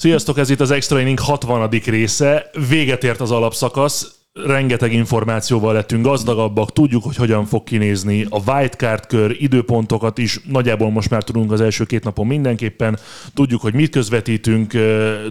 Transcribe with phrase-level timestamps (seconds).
[0.00, 1.68] Sziasztok, ez itt az Extra Inning 60.
[1.70, 2.50] része.
[2.68, 4.14] Véget ért az alapszakasz.
[4.32, 10.90] Rengeteg információval lettünk gazdagabbak, tudjuk, hogy hogyan fog kinézni a wildcard kör, időpontokat is nagyjából
[10.90, 12.98] most már tudunk az első két napon mindenképpen.
[13.34, 14.72] Tudjuk, hogy mit közvetítünk,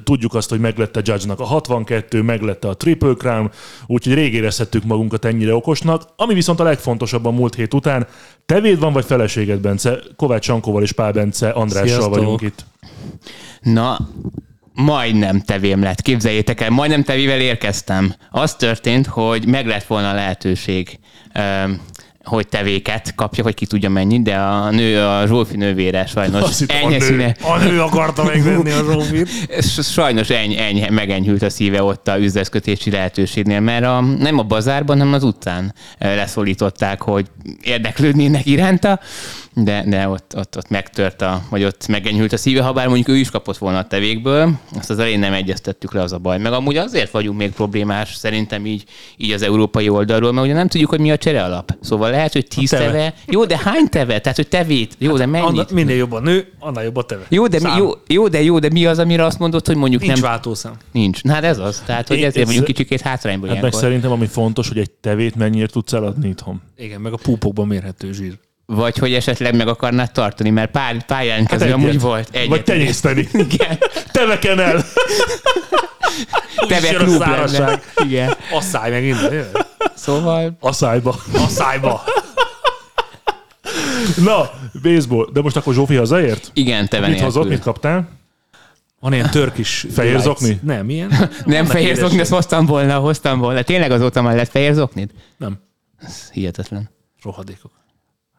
[0.04, 3.52] tudjuk azt, hogy meglette Judge-nak a 62, meglette a Triple Crown,
[3.86, 6.04] úgyhogy rég érezhettük magunkat ennyire okosnak.
[6.16, 8.08] Ami viszont a legfontosabb a múlt hét után,
[8.46, 10.00] tevéd van vagy feleséged, Bence?
[10.16, 12.14] Kovács Sankóval és Pál Bence Andrással Sziasztok.
[12.16, 12.66] vagyunk itt.
[13.62, 14.00] Na,
[14.80, 18.14] majdnem tevém lett, képzeljétek el, majdnem tevével érkeztem.
[18.32, 21.00] Az történt, hogy meg lett volna a lehetőség,
[22.24, 27.00] hogy tevéket kapja, hogy ki tudja mennyit, de a nő, a Zsófi nővére sajnos enyhe
[27.00, 29.30] színe, A nő akarta megvenni a Zsófit.
[29.70, 34.44] S- sajnos eny, eny, megenyhült a szíve ott a üzletkötési lehetőségnél, mert a, nem a
[34.44, 37.26] bazárban, hanem az utcán leszólították, hogy
[37.62, 39.00] érdeklődnének iránta,
[39.64, 43.08] de, de ott, ott, ott megtört a, vagy ott megenyhült a szíve, ha bár mondjuk
[43.08, 46.38] ő is kapott volna a tevékből, azt az elején nem egyeztettük le, az a baj.
[46.38, 48.84] Meg amúgy azért vagyunk még problémás, szerintem így,
[49.18, 51.78] így az európai oldalról, mert ugye nem tudjuk, hogy mi a csere alap.
[51.82, 52.86] Szóval lehet, hogy tíz teve.
[52.86, 53.14] teve.
[53.26, 54.20] Jó, de hány teve?
[54.20, 54.96] Tehát, hogy tevét.
[54.98, 55.48] Jó, de mennyit?
[55.48, 57.26] Annál, minél jobb a nő, annál jobb a teve.
[57.30, 60.02] Jó de, mi, jó, jó, de jó, de mi az, amire azt mondod, hogy mondjuk
[60.02, 60.30] Nincs nem...
[60.30, 60.74] váltószám.
[60.92, 61.24] Nincs.
[61.24, 61.84] Na hát ez az.
[61.86, 65.36] Tehát, hogy ezért ez- vagyunk kicsikét hátrányban Hát meg szerintem ami fontos, hogy egy tevét
[65.36, 66.62] mennyire tudsz eladni itthon.
[66.78, 68.38] Igen, meg a púpokban mérhető zsír.
[68.72, 72.30] Vagy hogy esetleg meg akarnád tartani, mert pár, jelentkező Hát amúgy volt.
[72.32, 72.48] Egyet.
[72.48, 73.28] Vagy tenyészteni.
[73.50, 73.78] Igen.
[74.12, 74.86] Teveken el!
[76.68, 77.82] Teve klub lenne.
[78.04, 78.34] Igen.
[78.52, 79.48] Asszály meg innen.
[79.96, 81.16] Szóval A szájba.
[81.34, 82.04] Asszályba.
[84.24, 84.50] Na,
[84.82, 85.30] baseball.
[85.34, 86.52] De most akkor Zsófi hazaért?
[86.54, 88.10] igen, teve Mit hozott, mit kaptál?
[89.00, 90.60] Van ilyen törkis Fehér zokni?
[90.64, 91.10] Nem, ilyen.
[91.10, 93.62] Nem Vannak fehér zokni, ezt hoztam volna, hoztam volna.
[93.62, 95.10] Tényleg azóta már lett fehér zoknid?
[95.38, 95.60] Nem.
[96.00, 96.90] Ez hihetetlen.
[97.24, 97.72] Rohadékok.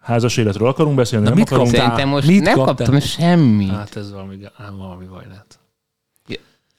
[0.01, 1.25] Házas életről akarunk beszélni?
[1.25, 1.69] nem mit akarunk?
[1.71, 1.85] kaptál?
[1.87, 2.75] Szerintem most Mit nem kaptál?
[2.75, 3.71] kaptam semmit.
[3.71, 5.60] Hát ez valami, ám valami baj lehet.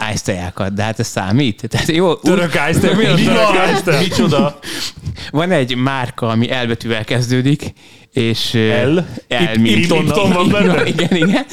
[0.01, 1.63] Ájztejákat, de hát ez számít.
[1.69, 3.57] Tehát jó, Török ájszter, mi a török van?
[3.57, 4.00] ájszter?
[4.01, 4.59] Micsoda?
[5.31, 7.73] Van egy márka, ami elbetűvel kezdődik,
[8.13, 8.53] és...
[8.85, 8.97] L?
[9.28, 10.85] El, Ip- Ipton van benne?
[10.85, 11.45] Igen, igen.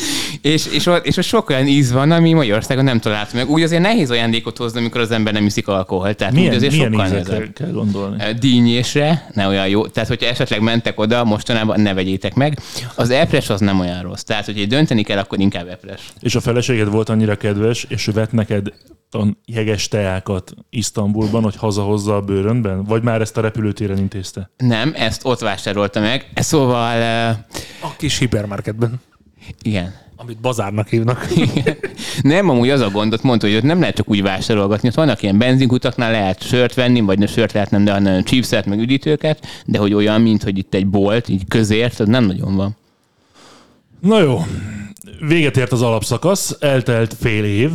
[0.42, 3.48] És, és, ott, és ott sok olyan íz van, ami Magyarországon nem találtam meg.
[3.50, 6.16] Úgy azért nehéz ajándékot hozni, amikor az ember nem iszik alkoholt.
[6.16, 7.53] Tehát Milyen, úgy azért milyen sokkal ízekre nehezebb.
[7.54, 8.22] kell gondolni?
[8.41, 9.87] Dínyésre, ne olyan jó.
[9.87, 12.58] Tehát, hogyha esetleg mentek oda, mostanában ne vegyétek meg.
[12.94, 14.22] Az epres az nem olyan rossz.
[14.22, 16.00] Tehát, hogyha dönteni kell, akkor inkább epres.
[16.20, 18.72] És a feleséged volt annyira kedves, és ő vett neked
[19.10, 22.84] a jeges teákat Isztambulban, hogy hazahozza a bőrönben?
[22.84, 24.50] Vagy már ezt a repülőtéren intézte?
[24.56, 26.31] Nem, ezt ott vásárolta meg.
[26.34, 27.28] Szóval, ö,
[27.87, 29.00] A kis hipermarketben,
[29.62, 29.94] igen.
[30.16, 31.26] amit bazárnak hívnak.
[32.22, 34.88] Nem, amúgy az a gondot mondta, hogy ott nem lehet csak úgy vásárolgatni.
[34.88, 38.66] Ott vannak ilyen benzinkutaknál lehet sört venni, vagy ne sört lehet nem, de hanem chipset,
[38.66, 42.56] meg üdítőket, de hogy olyan, mint hogy itt egy bolt, így közért, az nem nagyon
[42.56, 42.76] van.
[44.00, 44.38] Na jó,
[45.20, 47.70] véget ért az alapszakasz, eltelt fél év,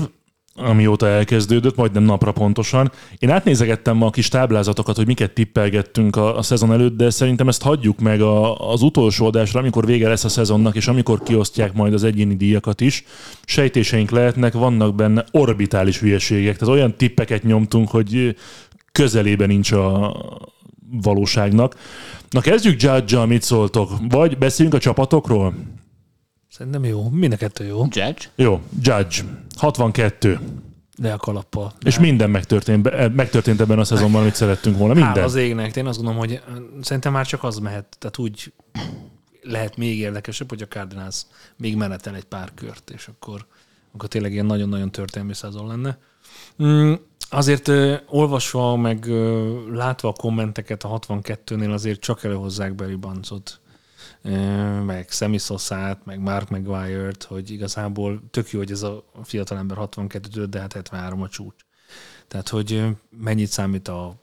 [0.56, 2.92] amióta elkezdődött, majdnem napra pontosan.
[3.18, 7.48] Én átnézegettem ma a kis táblázatokat, hogy miket tippelgettünk a, a szezon előtt, de szerintem
[7.48, 11.74] ezt hagyjuk meg a, az utolsó adásra, amikor vége lesz a szezonnak, és amikor kiosztják
[11.74, 13.04] majd az egyéni díjakat is.
[13.46, 18.36] Sejtéseink lehetnek, vannak benne orbitális hülyeségek, tehát olyan tippeket nyomtunk, hogy
[18.92, 20.16] közelében nincs a
[21.02, 21.76] valóságnak.
[22.30, 23.92] Na kezdjük judge mit szóltok?
[24.10, 25.54] Vagy beszéljünk a csapatokról?
[26.58, 27.10] Szerintem jó.
[27.10, 27.78] Mind a kettő jó.
[27.82, 28.32] Judge?
[28.36, 29.24] Jó, Judge.
[29.56, 30.40] 62.
[30.98, 31.74] De a kalappal.
[31.86, 34.94] És minden megtörtént, be- megtörtént ebben a szezonban, amit szerettünk volna.
[34.94, 35.24] Hál Minden.
[35.24, 35.76] az égnek.
[35.76, 36.42] Én azt gondolom, hogy
[36.82, 37.96] szerintem már csak az mehet.
[38.00, 38.54] Tehát úgy
[39.42, 41.22] lehet még érdekesebb, hogy a Cardinals
[41.58, 43.46] még menetel egy pár kört, és akkor,
[43.94, 45.98] akkor tényleg ilyen nagyon-nagyon történelmi szezon lenne.
[46.64, 46.94] Mm,
[47.30, 53.60] azért ö, olvasva, meg ö, látva a kommenteket a 62-nél azért csak előhozzák Barry Bondsot,
[53.60, 53.63] ö,
[54.86, 60.46] meg Sammy Sosa-t, meg Mark Maguire-t, hogy igazából tök jó, hogy ez a fiatalember 62
[60.46, 61.66] de hát 73 a csúcs.
[62.28, 64.16] Tehát, hogy mennyit számít a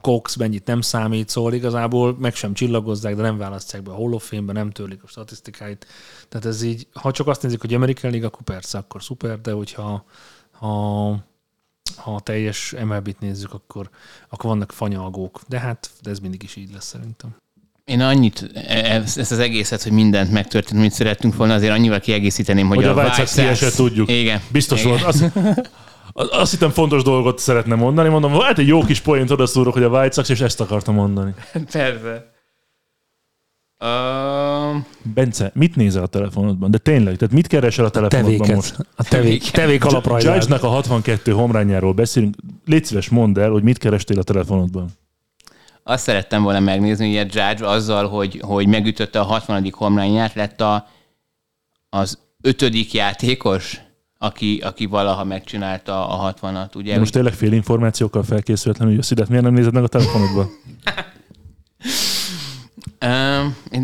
[0.00, 4.12] Cox, mennyit nem számít, szóval igazából meg sem csillagozzák, de nem választják be a Hall
[4.12, 5.86] of Fame-be, nem törlik a statisztikáit.
[6.28, 9.52] Tehát ez így, ha csak azt nézik, hogy American League, akkor persze, akkor szuper, de
[9.52, 10.04] hogyha
[10.50, 11.10] ha,
[11.96, 13.90] ha teljes MLB-t nézzük, akkor,
[14.28, 15.40] akkor vannak fanyalgók.
[15.48, 17.36] De hát de ez mindig is így lesz szerintem.
[17.92, 22.66] Én annyit, ezt ezt az egészet, hogy mindent megtörtént, amit szerettünk volna, azért annyival kiegészíteném,
[22.68, 24.10] hogy, Hogy a Sox kiesett, tudjuk.
[24.10, 24.40] Igen.
[24.52, 24.90] Biztos Igen.
[24.90, 25.02] volt.
[25.02, 25.24] Azt,
[26.12, 28.08] azt hittem fontos dolgot szeretne mondani.
[28.08, 31.34] Mondom, hát egy jó kis poént odaszúrok, hogy a White Sox, és ezt akartam mondani.
[31.72, 32.30] Persze.
[33.78, 34.82] Uh,
[35.14, 36.70] Bence, mit nézel a telefonodban?
[36.70, 38.54] De tényleg, tehát mit keresel a telefonodban Tevéket.
[38.54, 38.76] most?
[38.96, 40.34] A tevék, tevék alaprajzát.
[40.34, 42.34] Judge-nak a 62 homrányáról beszélünk.
[42.64, 44.88] Légy szíves, mondd el, hogy mit kerestél a telefonodban.
[45.84, 49.68] Azt szerettem volna megnézni, hogy a Judge azzal, hogy, hogy megütötte a 60.
[49.72, 50.86] homrányát, lett a,
[51.88, 53.80] az ötödik játékos,
[54.18, 56.92] aki, aki valaha megcsinálta a 60-at, ugye?
[56.92, 60.50] De most tényleg fél információkkal felkészületlenül jössz ide, miért nem nézed meg a telefonodban?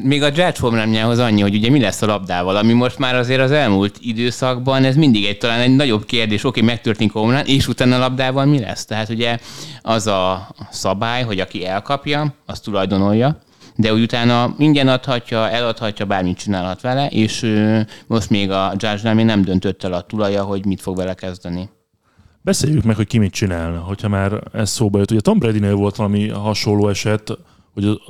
[0.03, 3.41] Még a Judge homerunjához annyi, hogy ugye mi lesz a labdával, ami most már azért
[3.41, 7.69] az elmúlt időszakban, ez mindig egy talán egy nagyobb kérdés, oké, megtörténik a homerun, és
[7.69, 8.85] utána a labdával mi lesz?
[8.85, 9.39] Tehát ugye
[9.83, 13.39] az a szabály, hogy aki elkapja, az tulajdonolja,
[13.77, 17.55] de úgy utána ingyen adhatja, eladhatja, bármit csinálhat vele, és
[18.07, 21.69] most még a Judge-nál még nem döntött el a tulaja, hogy mit fog vele kezdeni.
[22.43, 25.11] Beszéljük meg, hogy ki mit csinálna, hogyha már ez szóba jött.
[25.11, 27.39] Ugye Tom Brady-nél volt valami hasonló eset,
[27.75, 28.01] hogy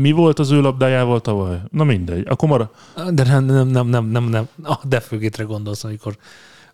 [0.00, 1.60] mi volt az ő labdájával tavaly?
[1.70, 2.26] Na mindegy.
[2.28, 2.70] Akkor mara...
[3.10, 4.48] De nem, nem, nem, nem, nem, nem.
[4.62, 6.16] A defőgétre gondolsz, amikor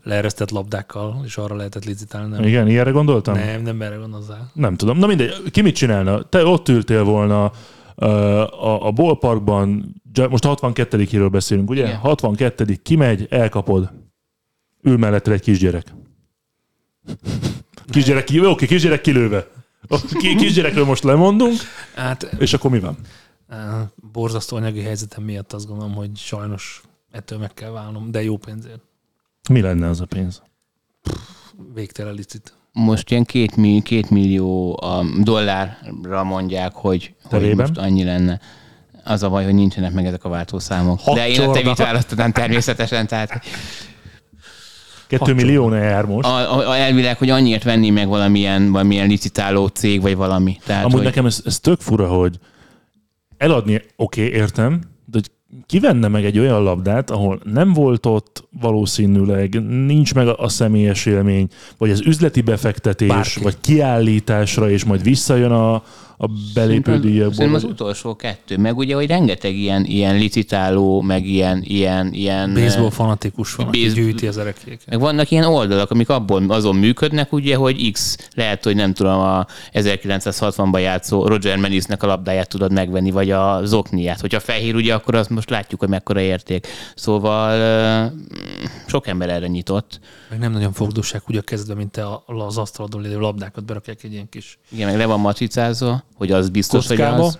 [0.02, 2.30] leeresztett labdákkal, és arra lehetett licitálni.
[2.30, 3.34] Nem, Igen, ilyenre gondoltam?
[3.34, 4.50] nem, nem erre gondolzál.
[4.54, 4.98] Nem tudom.
[4.98, 6.22] Na mindegy, ki mit csinálna?
[6.22, 7.52] Te ott ültél volna
[7.94, 9.94] a, a ballparkban,
[10.30, 11.82] most a 62 ről beszélünk, ugye?
[11.84, 11.96] Igen.
[11.96, 13.90] 62 kimegy, elkapod.
[14.82, 15.94] Ül mellette egy kisgyerek.
[17.90, 19.46] Kisgyerek, ki, oké, kisgyerek kilőve.
[20.18, 21.54] Ki- Kisgyerekről most lemondunk,
[21.94, 22.96] Hát és akkor mi van?
[24.12, 28.80] borzasztó anyagi helyzetem miatt azt gondolom, hogy sajnos ettől meg kell válnom, de jó pénzért.
[29.50, 30.42] Mi lenne az a pénz?
[31.74, 32.54] Végtelen licit.
[32.72, 34.80] Most ilyen két, mi, két millió
[35.22, 37.56] dollárra mondják, hogy, hogy Terében?
[37.68, 38.40] most annyi lenne.
[39.04, 41.00] Az a baj, hogy nincsenek meg ezek a váltószámok.
[41.00, 41.60] Hat De én a csorda.
[41.60, 43.44] tevit választanám természetesen, tehát
[45.10, 46.26] Kettő millió ne jár most.
[46.26, 50.58] a, a, a elvileg, hogy annyiért venni meg valamilyen, valamilyen licitáló cég, vagy valami.
[50.66, 52.38] Tehát, Amúgy hogy nekem ez, ez tök fura, hogy
[53.36, 55.30] eladni, oké, okay, értem, de hogy
[55.66, 61.06] kivenne meg egy olyan labdát, ahol nem volt ott valószínűleg, nincs meg a, a személyes
[61.06, 61.48] élmény,
[61.78, 63.42] vagy az üzleti befektetés, Bárki.
[63.42, 65.82] vagy kiállításra, és majd visszajön a,
[66.22, 67.32] a belépő díjakból.
[67.34, 68.56] Szerintem az utolsó kettő.
[68.56, 73.80] Meg ugye, hogy rengeteg ilyen, ilyen licitáló, meg ilyen, ilyen, ilyen Baseball fanatikus van, aki
[73.82, 74.82] Base- gyűjti az erekéket.
[74.86, 79.18] Meg vannak ilyen oldalak, amik abból azon működnek, ugye, hogy X lehet, hogy nem tudom,
[79.20, 84.20] a 1960-ban játszó Roger Menisnek a labdáját tudod megvenni, vagy a zokniát.
[84.20, 86.66] Hogyha fehér, ugye, akkor azt most látjuk, hogy mekkora érték.
[86.94, 88.04] Szóval ö,
[88.86, 90.00] sok ember erre nyitott.
[90.30, 94.02] Meg nem nagyon fogdosság úgy a kezdve, mint te a- az asztalodon lévő labdákat berakják
[94.04, 97.38] egy ilyen kis Igen, meg le van matricázva, hogy az biztos, kockába, hogy az.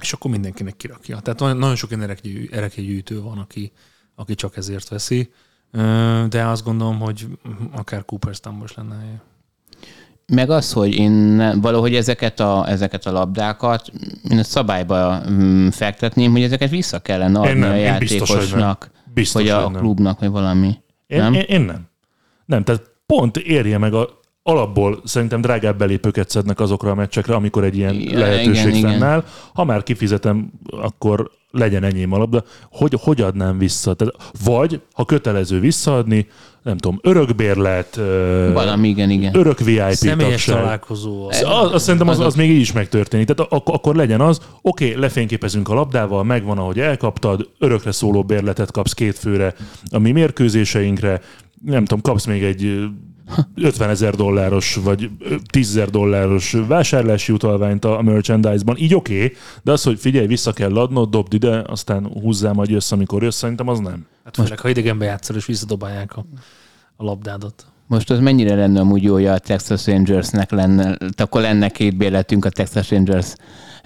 [0.00, 1.18] és akkor mindenkinek kirakja.
[1.20, 2.16] Tehát nagyon, sok ilyen
[2.50, 3.72] erekjegyűjtő van, aki,
[4.14, 5.30] aki csak ezért veszi,
[6.28, 7.26] de azt gondolom, hogy
[7.72, 9.22] akár Cooperstownban is lenne helye.
[10.26, 13.92] Meg az, hogy én valahogy ezeket a, ezeket a labdákat
[14.30, 18.38] én a szabályba mm, fektetném, hogy ezeket vissza kellene adni nem, a én biztos, hogy
[18.38, 18.58] nem.
[18.58, 19.80] játékosnak, Biztos, vagy a hogy nem.
[19.80, 20.76] klubnak, vagy valami.
[21.06, 21.34] Én, nem?
[21.34, 21.88] Én, én nem.
[22.44, 24.17] Nem, tehát pont érje meg a
[24.48, 28.90] alapból szerintem drágább belépőket szednek azokra a meccsekre, amikor egy ilyen Igen, lehetőség igen, igen.
[28.90, 29.24] fennáll.
[29.54, 32.44] Ha már kifizetem, akkor legyen enyém a labda.
[32.70, 33.94] Hogy, hogy adnám vissza?
[33.94, 34.14] Tehát,
[34.44, 36.26] vagy, ha kötelező visszaadni,
[36.62, 37.96] nem tudom, örökbérlet,
[38.52, 39.36] Valami, igen, igen.
[39.36, 40.62] örök VIP Személyes tagság.
[40.62, 41.28] találkozó.
[41.28, 43.26] Az, Az, az, szerintem az, az még így is megtörténik.
[43.26, 48.22] Tehát ak- akkor legyen az, oké, okay, lefényképezünk a labdával, megvan, ahogy elkaptad, örökre szóló
[48.22, 49.54] bérletet kapsz két főre
[49.90, 51.20] a mi mérkőzéseinkre,
[51.64, 52.88] nem tudom, kapsz még egy
[53.54, 58.76] 50 ezer dolláros, vagy ö, 10 ezer dolláros vásárlási utalványt a merchandise-ban.
[58.76, 62.70] Így oké, okay, de az, hogy figyelj, vissza kell adnod, dobd ide, aztán húzzál, majd
[62.70, 64.06] jössz, amikor jössz, szerintem az nem.
[64.24, 66.24] hát főleg, ha idegenbe játszol, és visszadobálják a,
[66.96, 67.66] a labdádat.
[67.86, 71.96] Most az mennyire lenne amúgy jó, hogy a Texas Rangersnek lenne, tehát akkor lenne két
[71.96, 73.34] bérletünk a Texas Rangers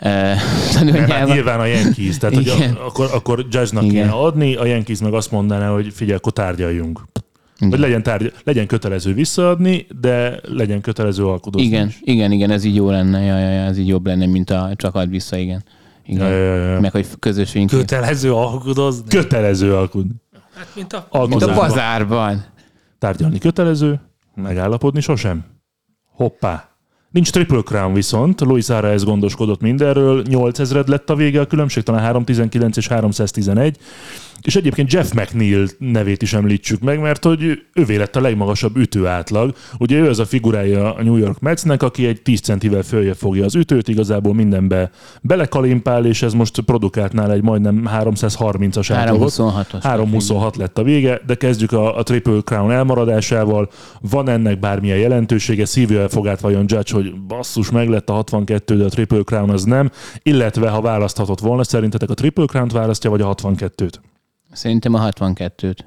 [0.84, 4.98] Mert hát nyilván a Yankees, tehát hogy a, akkor, akkor Judge-nak kéne adni, a Yankees
[4.98, 7.00] meg azt mondaná, hogy figyelj, akkor tárgyaljunk.
[7.70, 11.98] Vagy legyen, tárgy, legyen kötelező visszaadni, de legyen kötelező alkudozni Igen, is.
[12.02, 14.70] igen, igen, ez így jó lenne, ja, ja, ja, ez így jobb lenne, mint a
[14.76, 15.64] csak ad vissza, igen.
[16.06, 16.28] igen.
[16.28, 16.80] Ja, ja, ja.
[16.80, 17.70] Meg hogy közösségünk.
[17.70, 19.08] Kötelező alkudozni.
[19.08, 20.14] Kötelező alkudni.
[20.54, 22.44] hát, mint a, Mint a bazárban.
[22.98, 24.00] Tárgyalni kötelező,
[24.34, 25.44] megállapodni sosem.
[26.14, 26.72] Hoppá.
[27.10, 32.02] Nincs Triple Crown viszont, Luis Arraez gondoskodott mindenről, 8000 lett a vége, a különbség talán
[32.02, 33.78] 319 és 311,
[34.42, 39.06] és egyébként Jeff McNeil nevét is említsük meg, mert hogy ővé lett a legmagasabb ütő
[39.06, 39.54] átlag.
[39.78, 43.44] Ugye ő az a figurája a New York Metsnek, aki egy 10 centivel följebb fogja
[43.44, 44.90] az ütőt, igazából mindenbe
[45.22, 49.32] belekalimpál, és ez most produkált nála egy majdnem 330-as átlagot.
[49.32, 49.78] 326-os.
[49.82, 53.70] 326 lett a vége, de kezdjük a, a Triple Crown elmaradásával.
[54.00, 55.64] Van ennek bármilyen jelentősége?
[55.64, 59.64] Szívja fogát vajon Judge, hogy basszus, meg lett a 62, de a Triple Crown az
[59.64, 59.90] nem.
[60.22, 63.92] Illetve, ha választhatott volna, szerintetek a Triple Crown-t választja, vagy a 62-t?
[64.52, 65.78] Szerintem a 62-t.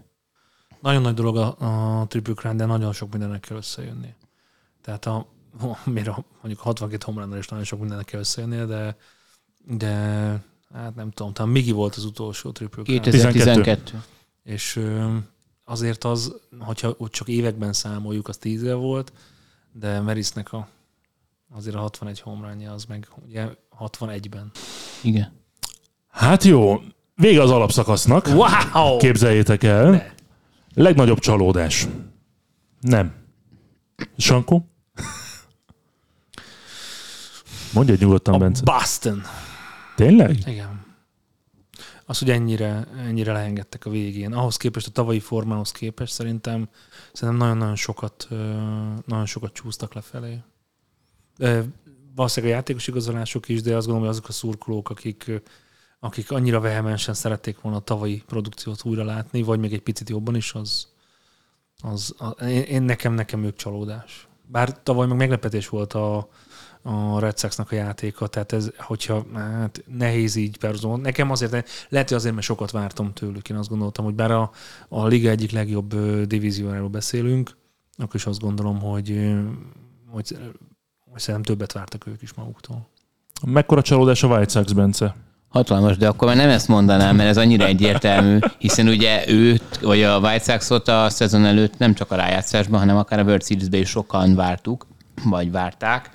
[0.82, 1.56] Nagyon nagy dolog a,
[2.00, 4.14] a Triple Crown, de nagyon sok mindennek kell összejönni.
[4.82, 5.28] Tehát a,
[5.86, 8.98] mire mondjuk a 62 homránnal is nagyon sok mindennek kell összejönni, de,
[9.66, 9.94] de
[10.74, 13.02] hát nem tudom, talán Migi volt az utolsó Triple Crown.
[13.02, 14.04] 2012.
[14.44, 14.82] És
[15.64, 19.14] azért az, hogyha ott csak években számoljuk, az 10 év volt,
[19.72, 20.68] de Merisnek a,
[21.52, 23.48] azért a 61 homránja az meg ugye
[23.80, 24.52] 61-ben.
[25.04, 25.32] Igen.
[26.08, 26.82] Hát jó,
[27.16, 28.28] vége az alapszakasznak.
[28.28, 28.98] Wow!
[28.98, 29.90] Képzeljétek el.
[29.90, 30.06] Ne.
[30.74, 31.88] Legnagyobb csalódás.
[32.80, 33.14] Nem.
[34.18, 34.70] Sankó?
[37.74, 38.64] Mondj egy nyugodtan, A Bence.
[38.64, 39.22] Boston.
[39.96, 40.38] Tényleg?
[40.46, 40.84] Igen.
[42.06, 44.34] Az, hogy ennyire, ennyire leengedtek a végén.
[44.34, 46.70] Ahhoz képest, a tavalyi formához képest szerintem,
[47.14, 48.28] szerintem nagyon-nagyon sokat,
[49.06, 50.40] nagyon sokat csúsztak lefelé.
[52.16, 55.42] Valószínűleg a játékos igazolások is, de azt gondolom, hogy azok a szurkolók, akik,
[56.06, 60.36] akik annyira vehemensen szerették volna a tavalyi produkciót újra látni, vagy még egy picit jobban
[60.36, 60.88] is, az,
[61.82, 64.28] az a, én, én nekem, nekem ők csalódás.
[64.48, 66.30] Bár tavaly meg meglepetés volt a,
[66.82, 71.00] a Red Sox-nak a játéka, tehát ez, hogyha hát nehéz így párhuzamon.
[71.00, 71.52] Nekem azért,
[71.90, 73.50] lehet, hogy azért, mert sokat vártam tőlük.
[73.50, 74.52] Én azt gondoltam, hogy bár a,
[74.90, 75.96] a liga egyik legjobb
[76.26, 77.58] divíziójáról beszélünk,
[77.98, 79.36] akkor is azt gondolom, hogy,
[80.08, 80.38] hogy,
[81.12, 82.88] hogy szerintem többet vártak ők is maguktól.
[83.46, 85.16] Mekkora csalódás a White Sox, Bence?
[85.56, 90.04] Hatalmas, de akkor már nem ezt mondanám, mert ez annyira egyértelmű, hiszen ugye őt, vagy
[90.04, 93.80] a White Sox-ot a szezon előtt nem csak a rájátszásban, hanem akár a World Series-ben
[93.80, 94.88] is sokan vártuk,
[95.24, 96.10] vagy várták.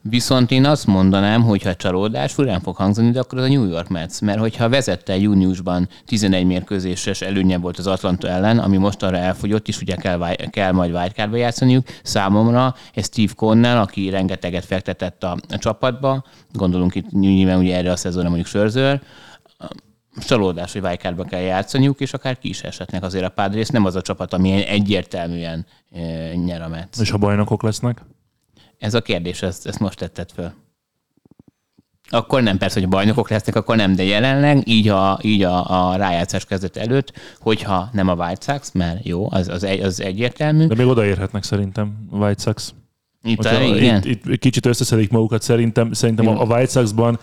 [0.00, 3.64] Viszont én azt mondanám, hogy ha csalódás, furán fog hangzani, de akkor az a New
[3.64, 4.20] York Mets.
[4.20, 9.80] Mert hogyha vezette júniusban 11 mérkőzéses előnye volt az Atlanta ellen, ami mostanra elfogyott, és
[9.80, 15.58] ugye kell, kell majd wildcardba játszaniuk, számomra ez Steve Connell, aki rengeteget fektetett a, a
[15.58, 19.00] csapatba, gondolunk itt nyilván ugye erre a szezonra mondjuk Sörzőr,
[20.16, 23.68] csalódás, hogy wildcardba kell játszaniuk, és akár ki is eshetnek azért a Padres.
[23.68, 26.98] Nem az a csapat, ami egyértelműen e, nyer a Mets.
[27.00, 28.02] És ha bajnokok lesznek?
[28.82, 30.52] Ez a kérdés, ezt, ezt most tetted föl.
[32.10, 35.96] Akkor nem, persze, hogy bajnokok lesznek, akkor nem, de jelenleg így a, így a, a
[35.96, 40.66] rájátszás kezdet előtt, hogyha nem a White Sox, mert jó, az, az, egy, az egyértelmű.
[40.66, 42.74] De még odaérhetnek szerintem a White Sox.
[43.22, 44.02] Itt, a, igen.
[44.04, 47.18] itt, itt kicsit összeszedik magukat, szerintem, szerintem a, a White Sox-ban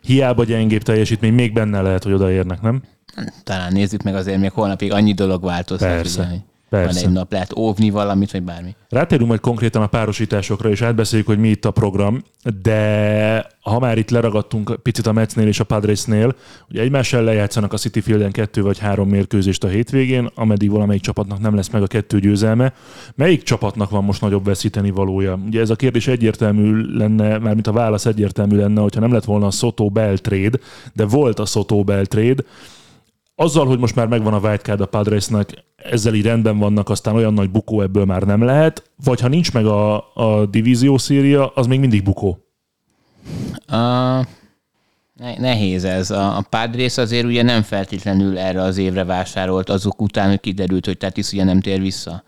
[0.00, 2.82] hiába gyengébb teljesítmény, még benne lehet, hogy odaérnek, nem?
[3.42, 5.88] Talán nézzük meg azért, még holnapig annyi dolog változhat.
[5.88, 6.42] Persze, Ugye, hogy
[6.74, 7.06] van persze.
[7.06, 8.74] egy nap, lehet óvni valamit, vagy bármi.
[8.88, 12.22] Rátérünk majd konkrétan a párosításokra, és átbeszéljük, hogy mi itt a program,
[12.62, 16.34] de ha már itt leragadtunk picit a Metsnél és a Padresnél,
[16.66, 21.02] hogy egymás ellen játszanak a City Fielden kettő vagy három mérkőzést a hétvégén, ameddig valamelyik
[21.02, 22.72] csapatnak nem lesz meg a kettő győzelme.
[23.14, 25.38] Melyik csapatnak van most nagyobb veszíteni valója?
[25.46, 29.46] Ugye ez a kérdés egyértelmű lenne, mármint a válasz egyértelmű lenne, hogyha nem lett volna
[29.46, 30.58] a Soto Bell trade,
[30.92, 32.42] de volt a Soto Bell trade,
[33.36, 37.34] azzal, hogy most már megvan a wildcard a Padresnek, ezzel így rendben vannak, aztán olyan
[37.34, 41.66] nagy bukó ebből már nem lehet, vagy ha nincs meg a, a divízió széria, az
[41.66, 42.38] még mindig bukó.
[45.14, 46.10] Ne- nehéz ez.
[46.10, 50.96] A, a Padres azért ugye nem feltétlenül erre az évre vásárolt azok után, kiderült, hogy
[50.96, 52.22] Tatis ugye nem tér vissza.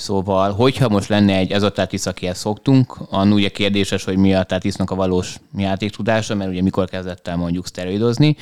[0.00, 4.34] Szóval, hogyha most lenne egy, ez a Tatis, akihez szoktunk, annól ugye kérdéses, hogy mi
[4.34, 8.36] a Tatisnak a valós játéktudása, mert ugye mikor kezdett el mondjuk szteroidozni,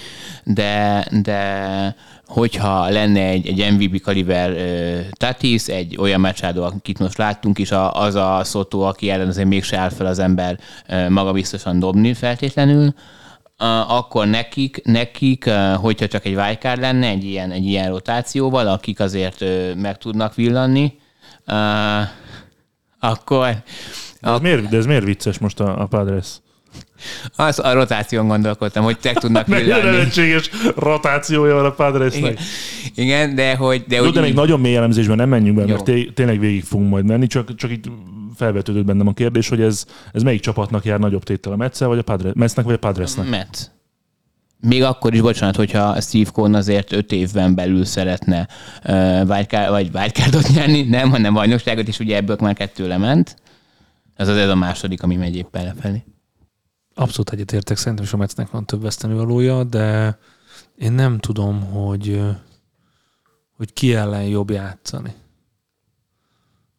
[0.45, 1.95] de, de
[2.27, 4.51] hogyha lenne egy, egy MVP kaliber
[5.21, 9.49] uh, egy olyan Machado, akit most láttunk is, a, az a Soto, aki ellen azért
[9.49, 12.95] mégse áll fel az ember uh, magabiztosan dobni feltétlenül,
[13.89, 19.45] akkor nekik, nekik hogyha csak egy wildcard lenne, egy ilyen, egy ilyen rotációval, akik azért
[19.75, 20.93] meg tudnak villanni,
[21.49, 22.09] uh,
[23.01, 23.55] akkor
[24.21, 26.27] De ez, miért, de ez miért vicces most a, a Padres?
[27.37, 29.83] az a rotáción gondolkodtam, hogy te tudnak villanni.
[29.85, 32.39] lehetséges rotációja van a Padresnek.
[32.95, 33.85] Igen, igen, de hogy...
[33.89, 35.69] De, Jó, hogy de még nagyon mély elemzésben nem menjünk be, Jó.
[35.69, 37.85] mert té- tényleg végig fogunk majd menni, csak, csak itt
[38.37, 41.99] felvetődött bennem a kérdés, hogy ez, ez melyik csapatnak jár nagyobb téttel, a Metszel, vagy
[41.99, 43.29] a Padres, Metsznek, vagy a Padresnek?
[43.29, 43.71] Met.
[44.61, 48.49] Még akkor is, bocsánat, hogyha Steve Cohn azért öt évben belül szeretne
[48.85, 53.37] uh, wildcard, vagy wildcardot nyerni, nem, hanem bajnokságot, és ugye ebből már kettő lement.
[54.15, 56.05] Ez az ez a második, ami megy éppen lefelé.
[56.95, 60.19] Abszolút egyetértek, szerintem is a Metsnek van több vesztenivalója, de
[60.77, 62.23] én nem tudom, hogy,
[63.57, 65.15] hogy ki ellen jobb játszani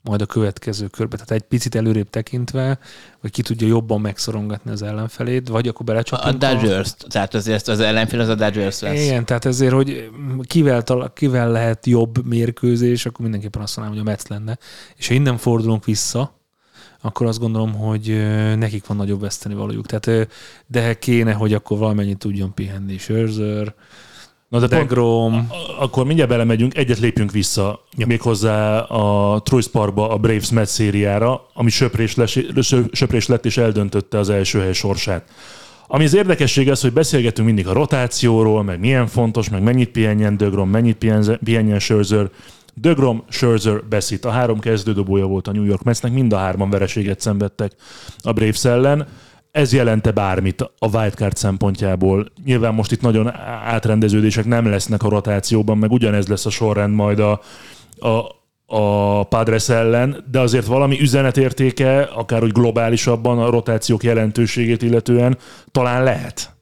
[0.01, 1.15] majd a következő körbe.
[1.15, 2.79] Tehát egy picit előrébb tekintve,
[3.21, 6.43] vagy ki tudja jobban megszorongatni az ellenfelét, vagy akkor belecsapunk.
[6.43, 7.07] A Dodgers, a...
[7.07, 9.03] tehát azért az ellenfél az a Dodgers lesz.
[9.03, 10.09] Igen, tehát ezért, hogy
[10.41, 14.57] kivel, kivel lehet jobb mérkőzés, akkor mindenképpen azt mondanám, hogy a Mets lenne.
[14.95, 16.37] És ha innen fordulunk vissza,
[17.01, 18.07] akkor azt gondolom, hogy
[18.57, 19.85] nekik van nagyobb veszteni valójuk.
[19.85, 20.29] Tehát,
[20.67, 23.73] de kéne, hogy akkor valamennyit tudjon pihenni Scherzer,
[24.49, 25.31] Na de Degrom.
[25.31, 28.05] Pont, akkor mindjárt belemegyünk, egyet lépjünk vissza ja.
[28.05, 32.39] méghozzá a Truist Parkba, a Braves Mets szériára, ami söprés, les,
[32.91, 35.23] söprés lett és eldöntötte az első hely sorsát.
[35.87, 40.37] Ami az érdekesség az, hogy beszélgetünk mindig a rotációról, meg milyen fontos, meg mennyit pihenjen
[40.37, 41.05] Degrom, mennyit
[41.43, 42.29] pihenjen Scherzer.
[42.73, 44.25] Degrom, Scherzer, Beszit.
[44.25, 47.71] A három kezdődobója volt a New York Metsnek, mind a hárman vereséget szenvedtek
[48.23, 49.07] a Braves ellen
[49.51, 52.31] ez jelente bármit a wildcard szempontjából.
[52.45, 57.19] Nyilván most itt nagyon átrendeződések nem lesznek a rotációban, meg ugyanez lesz a sorrend majd
[57.19, 57.41] a,
[57.99, 65.37] a, a Padres ellen, de azért valami üzenetértéke, akár úgy globálisabban a rotációk jelentőségét illetően
[65.71, 66.53] talán lehet.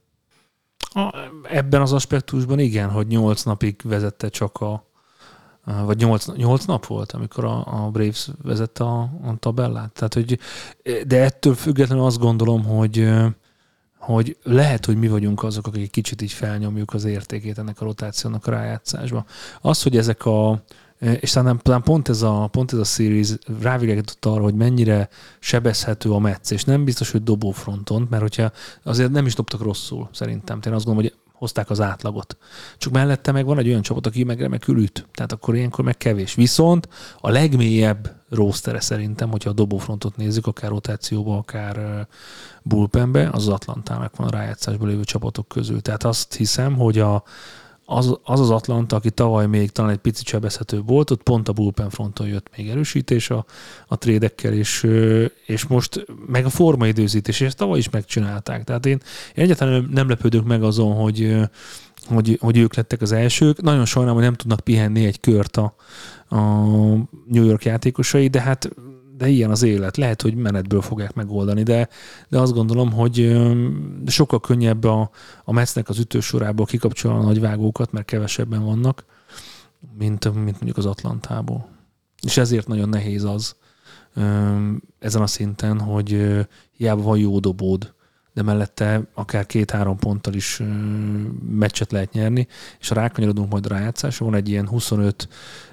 [0.94, 1.16] A,
[1.52, 4.87] ebben az aspektusban igen, hogy nyolc napig vezette csak a,
[5.86, 9.92] vagy nyolc, nyolc nap volt, amikor a, a Braves vezette a, a tabellát.
[9.92, 10.40] Tehát, hogy,
[11.08, 13.10] de ettől függetlenül azt gondolom, hogy
[13.98, 18.48] hogy lehet, hogy mi vagyunk azok, akik kicsit így felnyomjuk az értékét ennek a rotációnak
[18.48, 19.26] a rájátszásba.
[19.62, 20.64] Az, hogy ezek a
[21.00, 25.10] és talán, talán pont ez a, pont ez a series rávilágított arra, hogy mennyire
[25.40, 28.52] sebezhető a Metsz, és nem biztos, hogy dobófronton, mert hogyha
[28.84, 30.60] azért nem is dobtak rosszul, szerintem.
[30.66, 32.38] Én azt gondolom, hogy hozták az átlagot.
[32.78, 35.08] Csak mellette meg van egy olyan csapat, aki meg remekül üt.
[35.14, 36.34] Tehát akkor ilyenkor meg kevés.
[36.36, 36.90] Viszont
[37.20, 42.08] a legmélyebb rósztere szerintem, hogyha a dobófrontot nézzük, akár rotációba, akár
[42.64, 45.82] bullpenbe, az az Atlantának van a rájátszásban lévő csapatok közül.
[45.82, 47.24] Tehát azt hiszem, hogy a,
[47.90, 51.54] az, az az Atlanta, aki tavaly még talán egy picit sebezhető volt, ott pont a
[51.54, 53.46] bullpen fronton jött még erősítés a,
[53.88, 54.88] a trédekkel, és,
[55.46, 58.64] és most meg a formaidőzítés, és ezt tavaly is megcsinálták.
[58.64, 59.00] Tehát én,
[59.36, 61.36] én egyáltalán nem lepődök meg azon, hogy,
[62.08, 63.62] hogy, hogy ők lettek az elsők.
[63.62, 65.76] Nagyon sajnálom, hogy nem tudnak pihenni egy kört a,
[66.30, 66.38] a
[67.28, 68.70] New York játékosai, de hát
[69.18, 69.98] de ilyen az élet.
[69.98, 71.90] Lehet, hogy menetből fogják megoldani, de,
[72.30, 73.38] de azt gondolom, hogy
[74.06, 75.10] sokkal könnyebb a,
[75.44, 79.06] a Metsznek az ütősorából kikapcsolni a nagyvágókat, mert kevesebben vannak,
[79.98, 81.68] mint, mint mondjuk az Atlantából.
[82.22, 83.56] És ezért nagyon nehéz az
[85.00, 86.38] ezen a szinten, hogy
[86.72, 87.94] hiába van jó dobód,
[88.38, 90.62] de mellette akár két-három ponttal is
[91.50, 92.48] meccset lehet nyerni,
[92.80, 95.28] és rákanyarodunk majd a rájátszásra, van egy ilyen 25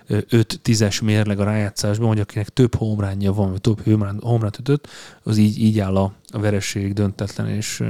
[0.09, 3.81] 5-10-es mérleg a rájátszásban, hogy akinek több homránja van, vagy több
[4.21, 4.89] homránt ütött,
[5.23, 7.83] az így, így áll a, vereség döntetlen, és,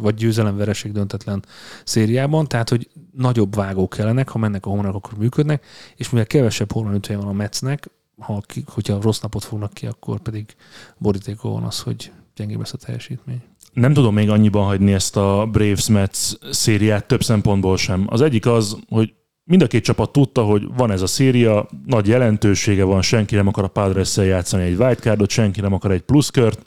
[0.00, 1.44] vagy győzelem vereség döntetlen
[1.84, 5.64] szériában, tehát, hogy nagyobb vágók kellenek, ha mennek a homránok, akkor működnek,
[5.96, 10.56] és mivel kevesebb homrán van a Metsznek, ha, hogyha rossz napot fognak ki, akkor pedig
[10.98, 15.48] borítékon van az, hogy gyengébb lesz a teljesítmény nem tudom még annyiban hagyni ezt a
[15.52, 16.18] Braves Mets
[16.50, 18.06] szériát több szempontból sem.
[18.08, 19.12] Az egyik az, hogy
[19.44, 23.46] mind a két csapat tudta, hogy van ez a széria, nagy jelentősége van, senki nem
[23.46, 26.62] akar a padres játszani egy wildcardot, senki nem akar egy pluszkört,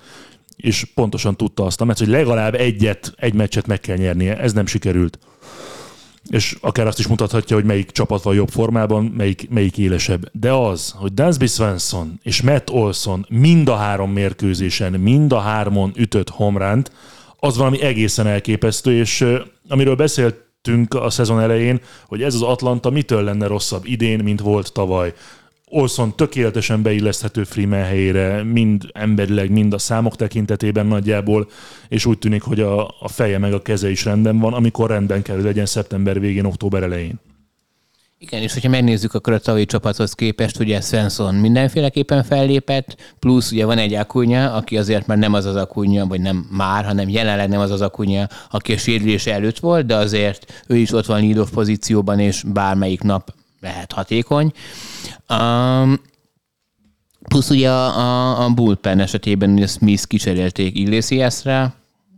[0.55, 4.37] és pontosan tudta azt a meccs, hogy legalább egyet, egy meccset meg kell nyernie.
[4.37, 5.19] Ez nem sikerült.
[6.29, 10.29] És akár azt is mutathatja, hogy melyik csapat van jobb formában, melyik, melyik élesebb.
[10.31, 15.91] De az, hogy Dansby Svensson és Matt Olson mind a három mérkőzésen, mind a hármon
[15.95, 16.91] ütött homránt,
[17.39, 19.25] az valami egészen elképesztő, és
[19.67, 24.39] amiről beszélt hittünk a szezon elején, hogy ez az Atlanta mitől lenne rosszabb idén, mint
[24.39, 25.13] volt tavaly.
[25.77, 31.47] Olson tökéletesen beilleszthető Freeman helyére, mind emberileg, mind a számok tekintetében nagyjából,
[31.87, 35.21] és úgy tűnik, hogy a, a feje meg a keze is rendben van, amikor rendben
[35.21, 37.19] kell legyen szeptember végén, október elején.
[38.17, 43.65] Igen, és hogyha megnézzük akkor a tavalyi csapathoz képest, ugye Svensson mindenféleképpen fellépett, plusz ugye
[43.65, 47.49] van egy akunya, aki azért már nem az az akunya, vagy nem már, hanem jelenleg
[47.49, 51.21] nem az az akunya, aki a sérülése előtt volt, de azért ő is ott van
[51.21, 53.33] lead pozícióban, és bármelyik nap
[53.65, 54.51] lehet hatékony.
[55.29, 55.99] Um,
[57.27, 61.73] plusz ugye a, a, a bullpen esetében ugye Smith kicserélték Iglesiasra,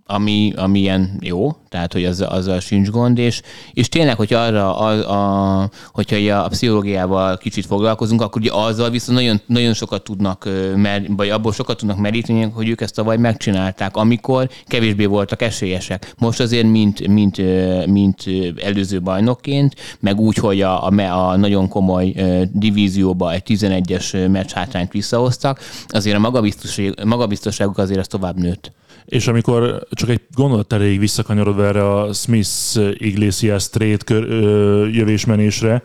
[0.08, 3.42] ami, ami ilyen jó, tehát hogy az, azzal sincs gond, és,
[3.74, 9.18] és tényleg, hogy arra, a, a, hogyha a pszichológiával kicsit foglalkozunk, akkor ugye azzal viszont
[9.18, 13.98] nagyon, nagyon sokat tudnak, mer, vagy abból sokat tudnak meríteni, hogy ők ezt tavaly megcsinálták,
[13.98, 16.14] amikor kevésbé voltak esélyesek.
[16.18, 17.38] Most azért, mint, mint,
[17.86, 18.24] mint
[18.64, 22.16] előző bajnokként, meg úgy, hogy a, a, a nagyon komoly
[22.52, 28.72] divízióba egy 11-es meccs hátrányt visszahoztak, azért a magabiztosság, magabiztosságuk azért az tovább nőtt.
[29.08, 35.84] És amikor csak egy gondolat erejéig visszakanyarodva erre a Smith-Iglesias trade kör, ö, jövésmenésre,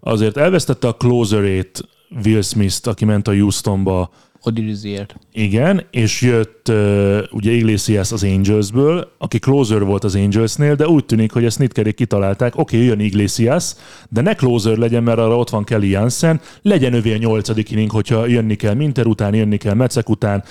[0.00, 1.88] azért elvesztette a closerét
[2.24, 4.10] Will Smith-t, aki ment a Houstonba,
[4.42, 5.16] Odiriziért.
[5.32, 11.04] Igen, és jött uh, ugye Iglesias az Angelsből, aki closer volt az Angelsnél, de úgy
[11.04, 13.74] tűnik, hogy ezt Snitkerék kitalálták, oké, okay, jön Iglesias,
[14.08, 17.90] de ne closer legyen, mert arra ott van Kelly Jansen, legyen övé a nyolcadik inning,
[17.90, 20.44] hogyha jönni kell Minter után, jönni kell Mecek után,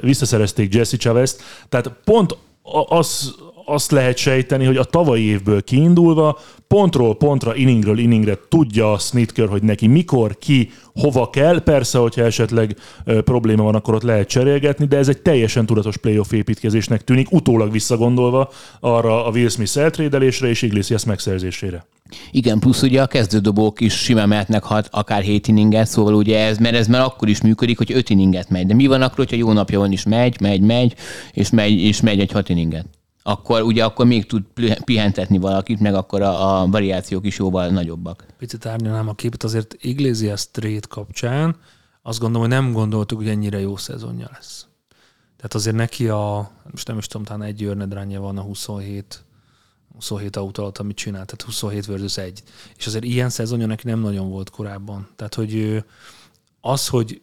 [0.00, 2.36] visszaszerezték Jesse chavez tehát pont
[2.88, 3.34] az,
[3.68, 9.48] azt lehet sejteni, hogy a tavalyi évből kiindulva pontról pontra, inningről inningre tudja a Snitker,
[9.48, 11.62] hogy neki mikor, ki, hova kell.
[11.62, 15.96] Persze, hogyha esetleg ö, probléma van, akkor ott lehet cserélgetni, de ez egy teljesen tudatos
[15.96, 18.50] playoff építkezésnek tűnik, utólag visszagondolva
[18.80, 21.86] arra a Will Smith eltrédelésre és Iglesias megszerzésére.
[22.30, 26.58] Igen, plusz ugye a kezdődobók is simán mehetnek hat, akár 7 inninget, szóval ugye ez,
[26.58, 28.66] mert ez már akkor is működik, hogy 5 inninget megy.
[28.66, 30.94] De mi van akkor, hogyha jó napja van is megy, megy, megy,
[31.32, 32.86] és megy, és megy egy 6 inninget?
[33.28, 34.42] Akkor ugye akkor még tud
[34.84, 38.26] pihentetni valakit, meg akkor a, a variációk is jóval nagyobbak.
[38.38, 41.56] Picit árnyalnám a képet, azért Iglesias trade kapcsán
[42.02, 44.66] azt gondolom, hogy nem gondoltuk, hogy ennyire jó szezonja lesz.
[45.36, 49.24] Tehát azért neki a, most nem is tudom, talán egy őrnedránja van a 27
[49.94, 52.42] 27 autó alatt, amit csinált, tehát 27 versus 1.
[52.76, 55.08] És azért ilyen szezonja neki nem nagyon volt korábban.
[55.16, 55.84] Tehát, hogy
[56.60, 57.22] az, hogy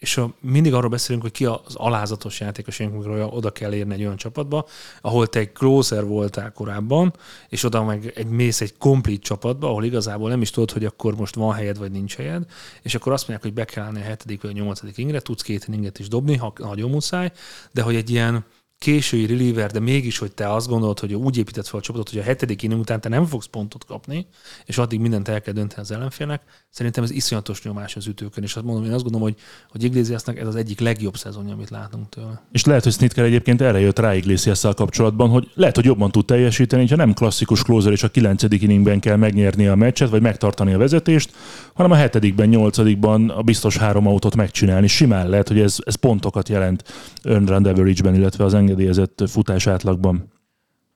[0.00, 4.00] és a, mindig arról beszélünk, hogy ki az alázatos játékos, amikor oda kell érni egy
[4.00, 4.66] olyan csapatba,
[5.00, 7.14] ahol te egy closer voltál korábban,
[7.48, 11.16] és oda meg egy mész egy komplet csapatba, ahol igazából nem is tudod, hogy akkor
[11.16, 12.44] most van helyed, vagy nincs helyed,
[12.82, 15.42] és akkor azt mondják, hogy be kell állni a hetedik vagy a nyolcadik ingre, tudsz
[15.42, 17.32] két inget is dobni, ha nagyon muszáj,
[17.72, 18.44] de hogy egy ilyen
[18.84, 22.18] késői reliever, de mégis, hogy te azt gondolod, hogy úgy épített fel a csapatot, hogy
[22.18, 24.26] a hetedik inning után te nem fogsz pontot kapni,
[24.64, 28.56] és addig mindent el kell dönteni az ellenfélnek, szerintem ez iszonyatos nyomás az ütőkön, és
[28.56, 29.36] azt mondom, én azt gondolom, hogy,
[29.70, 32.42] hogy Iglesiasnak ez az egyik legjobb szezonja, amit látunk tőle.
[32.52, 36.24] És lehet, hogy Snitker egyébként erre jött rá iglesias kapcsolatban, hogy lehet, hogy jobban tud
[36.24, 40.72] teljesíteni, ha nem klasszikus closer és a kilencedik inningben kell megnyerni a meccset, vagy megtartani
[40.72, 41.32] a vezetést,
[41.74, 44.86] hanem a hetedikben, nyolcadikban a biztos három autót megcsinálni.
[44.86, 46.84] Simán lehet, hogy ez, ez pontokat jelent
[47.22, 50.32] earned run average-ben, illetve az engedélyezett futás átlagban.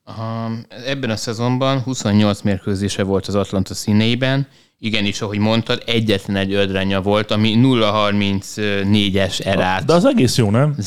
[0.04, 0.50] Aha,
[0.86, 6.98] ebben a szezonban 28 mérkőzése volt az Atlanta színeiben, igenis, ahogy mondtad, egyetlen egy ödrenye
[6.98, 9.84] volt, ami 0-34-es erát.
[9.84, 10.74] De az egész jó, nem?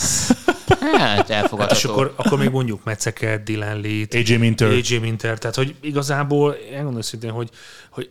[0.97, 1.75] Hát, elfogadható.
[1.75, 4.67] És akkor, akkor még mondjuk Metzeket, Dylan Lee-t, AJ Minter.
[4.67, 7.49] AJ Minter, tehát hogy igazából, elmondom szintén, hogy,
[7.89, 8.09] hogy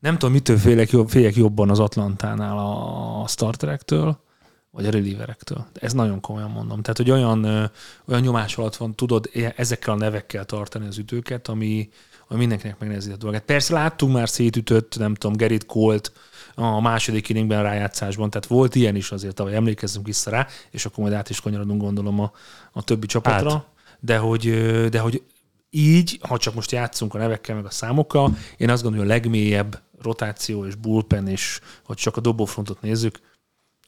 [0.00, 4.20] nem tudom, mitől félek, jobb, félek jobban az Atlantánál a starterektől,
[4.72, 5.66] vagy a relieverektől.
[5.74, 6.82] Ez nagyon komolyan mondom.
[6.82, 7.44] Tehát, hogy olyan,
[8.04, 11.88] olyan nyomás alatt van, tudod ezekkel a nevekkel tartani az ütőket, ami,
[12.28, 13.42] ami mindenkinek megnehezíti a dolgát.
[13.42, 16.12] Persze láttunk már szétütött, nem tudom, Gerrit Colt
[16.54, 21.04] a második inningben rájátszásban, tehát volt ilyen is azért, ahogy emlékezzünk vissza rá, és akkor
[21.04, 22.32] majd át is kanyarodunk gondolom a,
[22.72, 23.52] a többi csapatra.
[23.52, 23.66] Át.
[24.00, 24.50] De hogy,
[24.90, 25.22] de hogy
[25.70, 29.18] így, ha csak most játszunk a nevekkel, meg a számokkal, én azt gondolom, hogy a
[29.18, 33.20] legmélyebb rotáció és bullpen, és hogy csak a dobófrontot nézzük,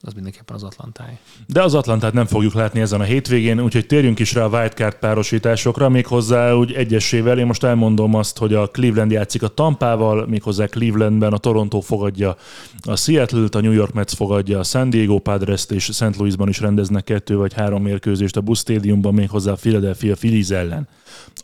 [0.05, 1.17] az mindenképpen az Atlantáj.
[1.47, 4.95] De az Atlantát nem fogjuk látni ezen a hétvégén, úgyhogy térjünk is rá a wildcard
[4.95, 7.39] párosításokra, méghozzá úgy egyesével.
[7.39, 12.35] Én most elmondom azt, hogy a Cleveland játszik a Tampával, méghozzá Clevelandben a Toronto fogadja
[12.81, 16.15] a Seattle-t, a New York Mets fogadja a San Diego Padres-t, és St.
[16.17, 20.87] Louisban is rendeznek kettő vagy három mérkőzést a Busch Stadiumban, méghozzá a Philadelphia Phillies ellen.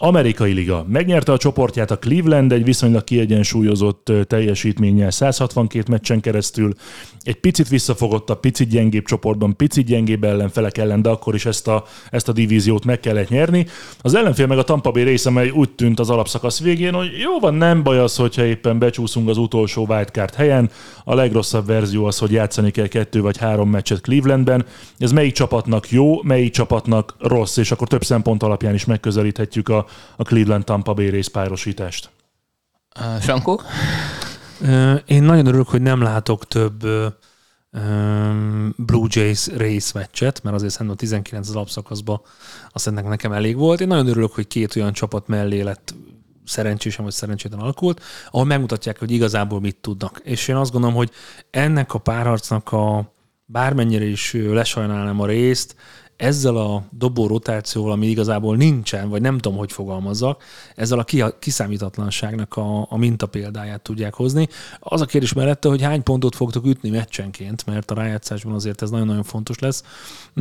[0.04, 0.86] Amerikai Liga.
[0.88, 6.74] Megnyerte a csoportját a Cleveland egy viszonylag kiegyensúlyozott teljesítménnyel 162 meccsen keresztül.
[7.24, 11.68] Egy picit visszafogott a picit gyengébb csoportban, picit gyengébb ellenfelek ellen, de akkor is ezt
[11.68, 13.68] a, ezt a divíziót meg kellett nyerni.
[14.02, 17.40] Az ellenfél meg a Tampa Bay része, mely úgy tűnt az alapszakasz végén, hogy jó
[17.40, 20.70] van, nem baj az, hogyha éppen becsúszunk az utolsó wildcard helyen.
[21.04, 24.66] A legrosszabb verzió az, hogy játszani kell kettő vagy három meccset Clevelandben.
[24.98, 29.86] Ez melyik csapatnak jó, melyik csapatnak rossz, és akkor több szempont alapján is megközelíthetjük a,
[30.16, 32.10] a Cleveland-Tampa Bay részpárosítást.
[33.00, 33.62] Uh, Sankó?
[35.06, 36.86] Én nagyon örülök, hogy nem látok több
[38.76, 42.22] Blue Jays race meccset, mert azért szerintem a 19 az alapszakaszban
[42.70, 43.82] azt ennek nekem elég volt.
[43.82, 45.94] Én nagyon örülök, hogy két olyan csapat mellé lett
[46.46, 50.22] szerencsésem vagy szerencsétlen alakult, ahol megmutatják, hogy igazából mit tudnak.
[50.24, 51.12] És én azt gondolom, hogy
[51.50, 53.14] ennek a párharcnak a
[53.46, 55.76] bármennyire is lesajnálnám a részt,
[56.22, 60.44] ezzel a dobó rotációval, ami igazából nincsen, vagy nem tudom, hogy fogalmazzak,
[60.76, 64.48] ezzel a ki- kiszámíthatlanságnak a, a mintapéldáját tudják hozni.
[64.80, 68.90] Az a kérdés mellette, hogy hány pontot fogtok ütni meccsenként, mert a rájátszásban azért ez
[68.90, 69.84] nagyon-nagyon fontos lesz.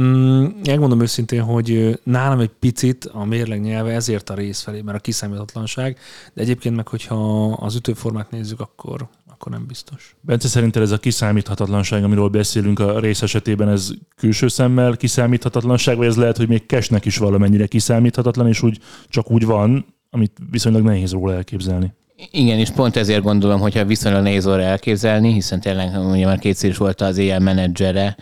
[0.00, 4.98] Mm, megmondom őszintén, hogy nálam egy picit a mérleg nyelve ezért a rész felé, mert
[4.98, 5.98] a kiszámíthatlanság,
[6.34, 9.08] de egyébként meg, hogyha az ütőformát nézzük, akkor,
[9.40, 10.16] akkor nem biztos.
[10.20, 16.06] Bence, szerinted ez a kiszámíthatatlanság, amiről beszélünk a rész esetében, ez külső szemmel kiszámíthatatlanság, vagy
[16.06, 20.82] ez lehet, hogy még kesnek is valamennyire kiszámíthatatlan, és úgy csak úgy van, amit viszonylag
[20.82, 21.92] nehéz róla elképzelni.
[22.30, 26.70] Igen, és pont ezért gondolom, hogyha viszonylag nehéz óra elképzelni, hiszen tényleg ugye már kétszer
[26.70, 28.16] is volt az éjjel menedzsere,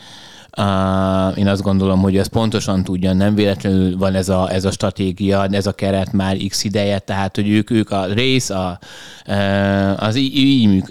[0.58, 4.70] Uh, én azt gondolom, hogy ez pontosan tudja, nem véletlenül van ez a, ez a
[4.70, 8.78] stratégia, ez a keret már x ideje, tehát hogy ők, ők a rész, a,
[9.26, 10.36] uh, az így,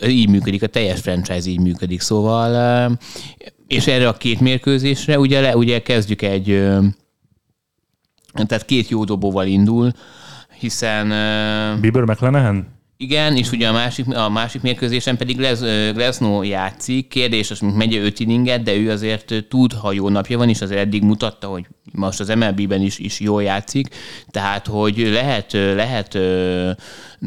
[0.08, 2.98] így, működik, a teljes franchise így működik, szóval uh,
[3.68, 6.48] és erre a két mérkőzésre ugye, le, ugye kezdjük egy
[8.46, 9.92] tehát két jó dobóval indul,
[10.60, 11.06] hiszen...
[11.06, 12.77] Uh, Bieber McLennan?
[13.00, 15.38] Igen, és ugye a másik, a másik mérkőzésen pedig
[15.94, 17.08] Glasnow játszik.
[17.08, 20.80] Kérdés, az megy öt inninget, de ő azért tud, ha jó napja van, és azért
[20.80, 23.96] eddig mutatta, hogy most az MLB-ben is, is jól játszik.
[24.32, 26.18] Tehát, hogy lehet, lehet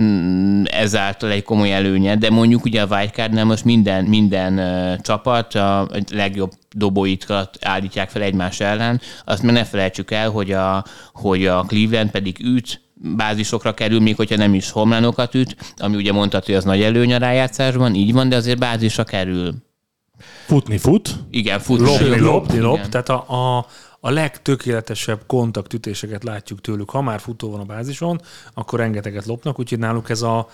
[0.00, 4.60] mm, ezáltal egy komoly előnye, de mondjuk ugye a Wildcardnál most minden, minden
[5.02, 9.00] csapat a legjobb dobóikat állítják fel egymás ellen.
[9.24, 14.16] Azt meg ne felejtsük el, hogy a, hogy a Cleveland pedig üt, bázisokra kerül, még
[14.16, 18.12] hogyha nem is homlánokat üt, ami ugye mondta, hogy az nagy előny a rájátszásban, így
[18.12, 19.54] van, de azért bázisra kerül.
[20.46, 21.16] Futni fut.
[21.30, 21.86] Igen, futni.
[21.86, 22.88] Lopni, lopni, lop.
[22.88, 23.66] Tehát a, a,
[24.00, 26.90] a legtökéletesebb kontaktütéseket látjuk tőlük.
[26.90, 28.20] Ha már futó van a bázison,
[28.54, 30.48] akkor rengeteget lopnak, úgyhogy náluk ez a,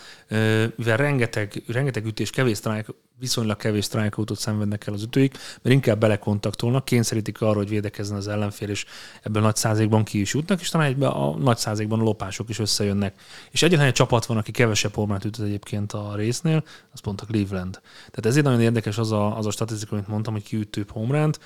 [0.77, 5.99] mivel rengeteg, rengeteg ütés, kevés strike, viszonylag kevés strikeoutot szenvednek el az ütőik, mert inkább
[5.99, 8.85] belekontaktolnak, kényszerítik arra, hogy védekezzen az ellenfél, és
[9.23, 12.59] ebből nagy százékban ki is jutnak, és talán egyben a nagy százékban a lopások is
[12.59, 13.21] összejönnek.
[13.51, 17.27] És egyetlen egy csapat van, aki kevesebb homlát üt egyébként a résznél, az pont a
[17.27, 17.81] Cleveland.
[17.97, 20.91] Tehát ezért nagyon érdekes az a, az a statisztika, amit mondtam, hogy ki üt több
[20.91, 21.41] homránt.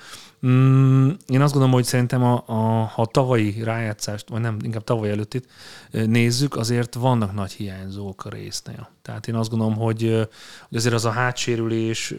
[0.47, 2.53] Mm, én azt gondolom, hogy szerintem a, a,
[2.85, 5.47] ha a tavalyi rájátszást, vagy nem, inkább tavaly előttit
[5.91, 8.89] nézzük, azért vannak nagy hiányzók a résznél.
[9.01, 10.27] Tehát én azt gondolom, hogy,
[10.69, 11.11] hogy azért az a
[11.61, 12.13] hátsérülés,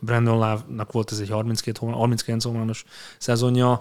[0.00, 2.84] Brandon Love-nak volt ez egy 32 hónap, 39 hónapos
[3.18, 3.80] szezonja,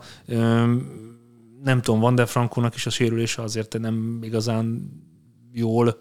[1.63, 4.91] nem tudom, Van der Frankónak is a sérülése azért nem igazán
[5.51, 5.97] jól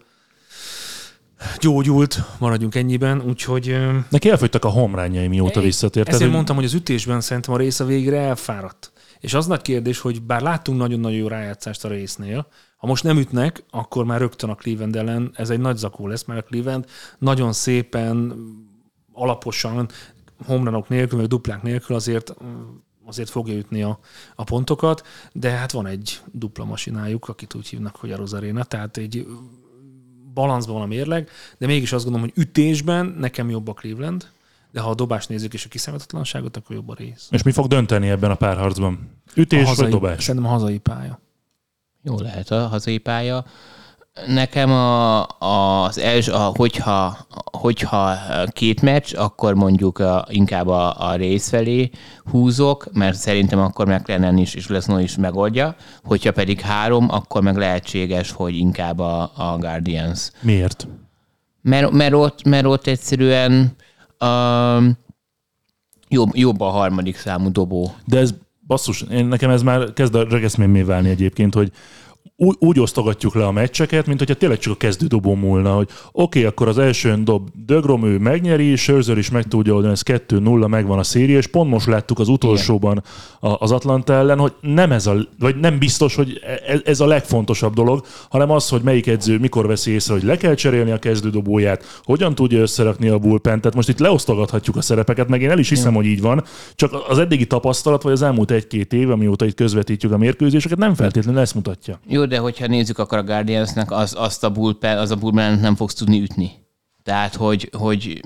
[1.59, 3.77] gyógyult, maradjunk ennyiben, úgyhogy...
[4.09, 6.09] Neki elfogytak a homrányai, mióta visszatért.
[6.09, 8.93] Ezért mondtam, hogy az ütésben szerintem a rész a végre elfáradt.
[9.21, 13.19] És az nagy kérdés, hogy bár láttunk nagyon-nagyon jó rájátszást a résznél, ha most nem
[13.19, 16.85] ütnek, akkor már rögtön a Cleveland ellen ez egy nagy zakó lesz, mert a Cleveland
[17.19, 18.35] nagyon szépen,
[19.15, 19.89] alaposan,
[20.47, 22.35] homranok nélkül, meg duplák nélkül azért
[23.07, 23.99] azért fogja ütni a,
[24.35, 28.97] a pontokat, de hát van egy dupla masinájuk, akit úgy hívnak, hogy a Rosarena, tehát
[28.97, 29.27] egy
[30.35, 34.29] balanszban van a mérleg, de mégis azt gondolom, hogy ütésben nekem jobb a Cleveland,
[34.71, 37.29] de ha a dobást nézzük és a kiszámíthatatlanságot, akkor jobb a rész.
[37.31, 39.11] És mi fog dönteni ebben a párharcban?
[39.35, 40.25] Ütés a hazai, vagy dobás?
[40.25, 41.21] Szerintem a hazai pálya.
[42.03, 43.45] Jó lehet a hazai pálya.
[44.27, 47.27] Nekem a, az első, a, hogyha,
[47.59, 48.17] hogyha
[48.49, 51.91] két meccs, akkor mondjuk a, inkább a, a rész felé
[52.25, 55.77] húzok, mert szerintem akkor McLennan is és Lesno is megoldja.
[56.05, 60.31] Hogyha pedig három, akkor meg lehetséges, hogy inkább a, a Guardians.
[60.41, 60.89] Miért?
[61.63, 63.77] Mert, mert, ott, mert ott egyszerűen
[64.21, 64.99] um,
[66.09, 67.95] jobb, jobb a harmadik számú dobó.
[68.05, 68.35] De ez
[68.67, 71.73] basszus, én, nekem ez már kezd a regeszmémé válni egyébként, hogy
[72.37, 76.39] úgy, úgy osztogatjuk le a meccseket, mint hogyha tényleg csak a kezdődobó múlna, hogy oké,
[76.39, 80.69] okay, akkor az elsőn dob Dögrom, ő megnyeri, Sörzer is meg tudja oldani, ez 2-0,
[80.69, 83.03] megvan a széria, és pont most láttuk az utolsóban
[83.41, 87.75] az Atlanta ellen, hogy nem ez a, vagy nem biztos, hogy ez, ez a legfontosabb
[87.75, 92.01] dolog, hanem az, hogy melyik edző mikor veszi észre, hogy le kell cserélni a kezdődobóját,
[92.05, 95.69] hogyan tudja összerakni a bullpen, tehát most itt leosztogathatjuk a szerepeket, meg én el is
[95.69, 96.03] hiszem, Igen.
[96.03, 96.45] hogy így van,
[96.75, 100.95] csak az eddigi tapasztalat, vagy az elmúlt egy-két év, amióta itt közvetítjük a mérkőzéseket, nem
[100.95, 102.01] feltétlenül ezt mutatja.
[102.09, 105.77] Jó, de hogyha nézzük, akkor a Guardiansnek az, azt a bullpen, az a bullpen nem
[105.77, 106.51] fogsz tudni ütni.
[107.03, 108.21] Tehát, hogy, hogy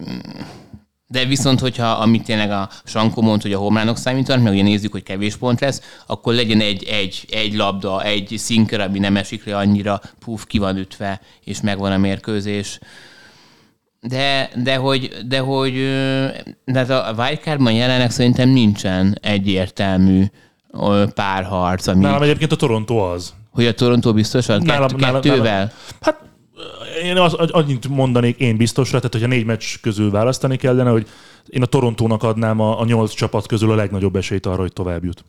[1.10, 4.92] de viszont, hogyha amit tényleg a Sankó mond, hogy a homlánok számítanak, meg ugye nézzük,
[4.92, 9.44] hogy kevés pont lesz, akkor legyen egy, egy, egy labda, egy szinker, ami nem esik
[9.44, 12.78] le annyira, puf, ki van ütve, és megvan a mérkőzés.
[14.00, 15.72] De, de hogy, de hogy
[16.64, 20.24] de hát a Wildcardban jelenleg szerintem nincsen egyértelmű
[21.14, 21.86] párharc.
[21.86, 22.00] Ami...
[22.00, 23.34] Nálam egyébként a Toronto az.
[23.58, 24.62] Hogy a Toronto biztosan?
[24.62, 25.52] Nálam, Kett, nálam, kettővel?
[25.52, 26.24] Nálam, hát
[27.02, 31.06] én az, annyit mondanék én biztosra, tehát hogyha négy meccs közül választani kellene, hogy
[31.46, 35.04] én a Torontónak adnám a, a nyolc csapat közül a legnagyobb esélyt arra, hogy tovább
[35.04, 35.24] jut.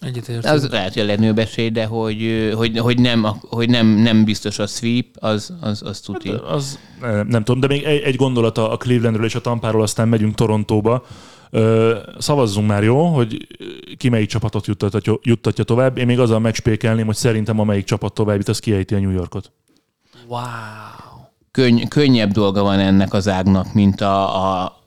[0.00, 0.54] Egyetértünk.
[0.54, 4.58] Az lehet, hogy a legnagyobb esély, de hogy, hogy, hogy, nem, hogy nem, nem biztos
[4.58, 6.30] a sweep, az, az, az tuti.
[6.30, 9.82] Hát, az, nem, nem tudom, de még egy, egy gondolat a Clevelandről és a Tampáról,
[9.82, 11.04] aztán megyünk Torontóba.
[11.50, 13.46] Ö, szavazzunk már, jó, hogy
[13.96, 15.98] ki melyik csapatot juttatja, juttatja tovább.
[15.98, 19.52] Én még azzal megspékelném, hogy szerintem amelyik csapat tovább jut, az kiejti a New Yorkot.
[20.26, 20.40] Wow.
[21.50, 24.78] Könny, könnyebb dolga van ennek az ágnak, mint a, a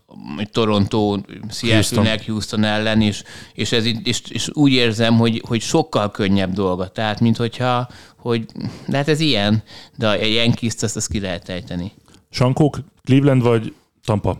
[0.51, 1.17] Toronto,
[1.49, 2.63] Seattle-nek, Houston.
[2.63, 6.87] Ellen, és, és, ez, és, és, úgy érzem, hogy, hogy sokkal könnyebb dolga.
[6.87, 8.45] Tehát, mint hogyha, hogy,
[8.87, 9.63] de hát ez ilyen,
[9.97, 11.91] de a Yankees-t azt, azt ki lehet ejteni.
[12.29, 13.73] Sankók, Cleveland vagy
[14.05, 14.37] Tampa?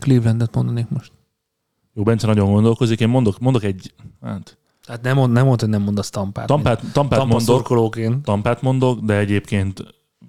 [0.00, 1.12] Clevelandet mondanék most.
[1.94, 3.94] Jó, Bence nagyon gondolkozik, én mondok, mondok egy...
[4.22, 6.46] Hát, Tehát nem mond, nem mond, hogy nem mondasz Tampát.
[6.46, 8.24] Tampát, Tampát Tampa mondok, szurkolóként.
[8.24, 9.84] Tampát mondok, de egyébként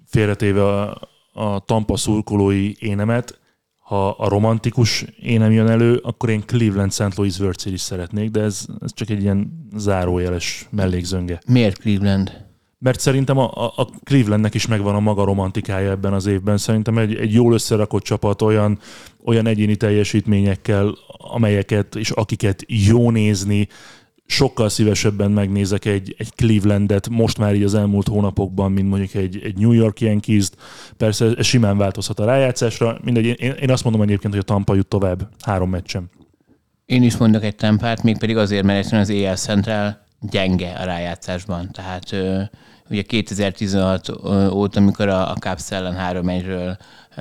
[0.06, 0.98] félretéve a,
[1.32, 3.38] a Tampa szurkolói énemet,
[3.78, 7.16] ha a romantikus énem jön elő, akkor én Cleveland St.
[7.16, 11.40] Louis World Series szeretnék, de ez, ez csak egy ilyen zárójeles mellékzönge.
[11.46, 12.44] Miért Cleveland?
[12.84, 16.58] Mert szerintem a, a, Clevelandnek is megvan a maga romantikája ebben az évben.
[16.58, 18.78] Szerintem egy, egy jól összerakott csapat olyan,
[19.24, 23.68] olyan egyéni teljesítményekkel, amelyeket és akiket jó nézni,
[24.26, 29.40] sokkal szívesebben megnézek egy, egy Clevelandet most már így az elmúlt hónapokban, mint mondjuk egy,
[29.44, 30.56] egy New York Yankees-t.
[30.96, 32.98] Persze ez simán változhat a rájátszásra.
[33.04, 36.10] Mindegy, én, én azt mondom egyébként, hogy a Tampa jut tovább három meccsen.
[36.86, 41.70] Én is mondok egy tempát, mégpedig azért, mert egyszerűen az EL Central gyenge a rájátszásban.
[41.72, 42.16] Tehát
[42.90, 44.08] ugye 2016
[44.50, 46.76] óta, amikor a, a Cubs ellen három egyről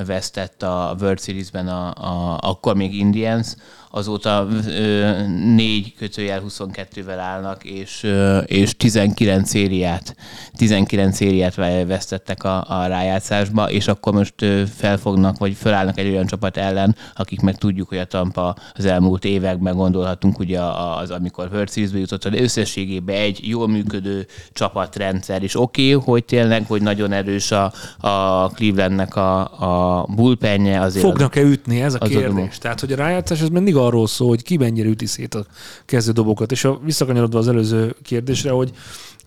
[0.06, 3.56] vesztett a World Series-ben a, a, akkor még Indians,
[3.96, 10.16] azóta ö, négy kötőjel 22-vel állnak, és, ö, és 19 szériát,
[10.56, 16.26] 19 szériát vesztettek a, a rájátszásba, és akkor most ö, felfognak, vagy felállnak egy olyan
[16.26, 20.62] csapat ellen, akik meg tudjuk, hogy a Tampa az elmúlt években gondolhatunk, ugye
[21.02, 26.26] az, amikor World Series-be jutott, de összességében egy jól működő csapatrendszer, és oké, okay, hogy
[26.26, 29.83] tényleg, hogy nagyon erős a, a Clevelandnek a, a
[30.16, 30.80] bullpenje.
[30.80, 32.58] Azért Fognak-e ütni, ez a kérdés.
[32.58, 35.46] Tehát, hogy a rájátszás az mindig arról szól, hogy ki mennyire üti szét a
[35.86, 36.52] kezdődobokat.
[36.52, 38.72] És a, visszakanyarodva az előző kérdésre, hogy,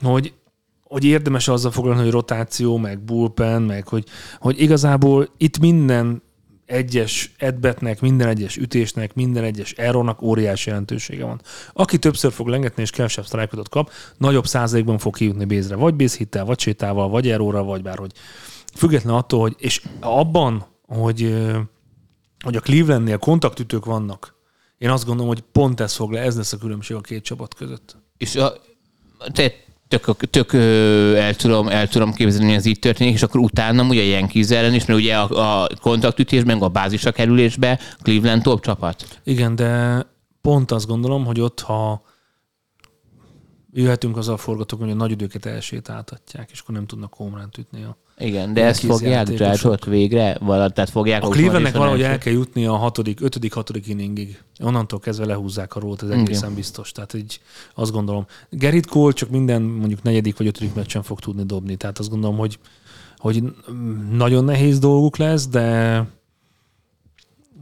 [0.03, 0.33] hogy
[0.89, 4.05] hogy érdemes azzal foglalni, hogy rotáció, meg bullpen, meg hogy,
[4.39, 6.23] hogy igazából itt minden
[6.67, 11.41] egyes edbetnek, minden egyes ütésnek, minden egyes errónak óriási jelentősége van.
[11.73, 15.77] Aki többször fog lengetni és kevesebb strike kap, nagyobb százalékban fog kijutni bézre.
[15.77, 18.13] Vagy bézhittel, vagy sétával, vagy erróra, vagy bárhogy.
[18.77, 21.45] Független attól, hogy, és abban, hogy,
[22.45, 24.35] hogy a Clevelandnél kontaktütők vannak,
[24.79, 27.55] én azt gondolom, hogy pont ez fog le, ez lesz a különbség a két csapat
[27.55, 27.97] között.
[28.17, 28.53] És a,
[29.33, 29.53] te
[29.89, 34.03] tök, tök el, tudom, el tudom képzelni, hogy ez így történik, és akkor utána ugye
[34.03, 39.21] ilyen ellen is, mert ugye a, a kontaktütésben, a bázisra kerülésbe Cleveland top csapat.
[39.25, 40.03] Igen, de
[40.41, 42.03] pont azt gondolom, hogy ott, ha
[43.73, 47.83] jöhetünk az a forgatók, hogy a nagy időket elsétáltatják, és akkor nem tudnak homránt ütni
[47.83, 50.37] a igen, de ezt fogják Drydot végre?
[50.41, 54.43] Vala, tehát fogják a Clevelandnek valahogy el kell jutni a hatodik, ötödik, hatodik inningig.
[54.61, 56.55] Onnantól kezdve lehúzzák a rót, ez egészen Igen.
[56.55, 56.93] biztos.
[56.93, 57.41] Tehát így
[57.75, 58.27] azt gondolom.
[58.51, 61.77] Gerrit Cole csak minden mondjuk negyedik vagy ötödik meccsen fog tudni dobni.
[61.77, 62.59] Tehát azt gondolom, hogy,
[63.17, 63.43] hogy
[64.11, 66.05] nagyon nehéz dolguk lesz, de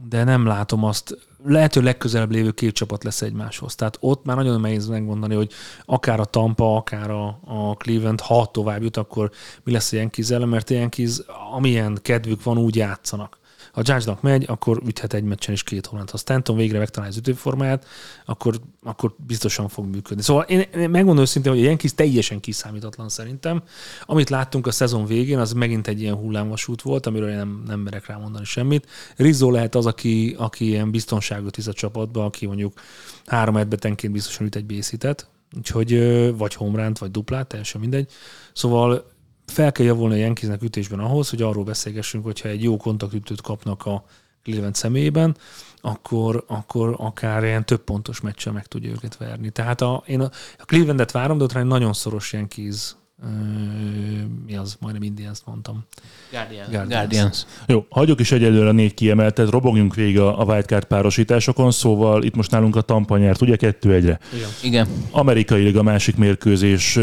[0.09, 3.75] de nem látom azt, lehető legközelebb lévő két csapat lesz egymáshoz.
[3.75, 5.51] Tehát ott már nagyon nehéz megmondani, hogy
[5.85, 9.31] akár a Tampa, akár a, a Cleveland, ha tovább jut, akkor
[9.63, 11.21] mi lesz Yankees ellen, mert a Yankees,
[11.53, 13.37] amilyen kedvük van, úgy játszanak.
[13.75, 16.11] Ha Judge-nak megy, akkor üthet egy meccsen is két hónapot.
[16.11, 17.85] Ha Stanton végre megtalálja az ütőformáját,
[18.25, 20.23] akkor, akkor biztosan fog működni.
[20.23, 23.63] Szóval én, én megmondom őszintén, hogy a Yankees teljesen kiszámítatlan szerintem.
[24.05, 27.79] Amit láttunk a szezon végén, az megint egy ilyen hullámvasút volt, amiről én nem, nem
[27.79, 28.87] merek rámondani semmit.
[29.15, 32.73] Rizzo lehet az, aki, aki ilyen biztonságot visz a csapatba, aki mondjuk
[33.25, 35.99] három edbetenként biztosan üt egy bészítet, úgyhogy
[36.37, 38.11] vagy homránt, vagy duplát, teljesen mindegy.
[38.53, 39.13] Szóval
[39.45, 43.85] fel kell javulni a Yankeesnek ütésben ahhoz, hogy arról beszélgessünk, hogyha egy jó kontaktütőt kapnak
[43.85, 44.03] a
[44.43, 45.37] Cleveland személyében,
[45.81, 49.49] akkor, akkor akár ilyen több pontos meccsel meg tudja őket verni.
[49.49, 52.95] Tehát a, én a, a Clevelandet várom, de ott nagyon szoros Yankees
[54.45, 55.85] mi az, majdnem Indians mondtam.
[56.31, 56.69] Guardians.
[56.69, 56.89] Guardians.
[56.89, 57.45] Guardians.
[57.67, 62.35] Jó, hagyjuk is egyelőre a négy kiemeltet, robogjunk végig a, a wildcard párosításokon, szóval itt
[62.35, 64.19] most nálunk a Tampa nyert, ugye kettő egyre.
[64.33, 64.49] Igen.
[64.63, 64.87] Igen.
[65.11, 66.99] Amerikai a másik mérkőzés,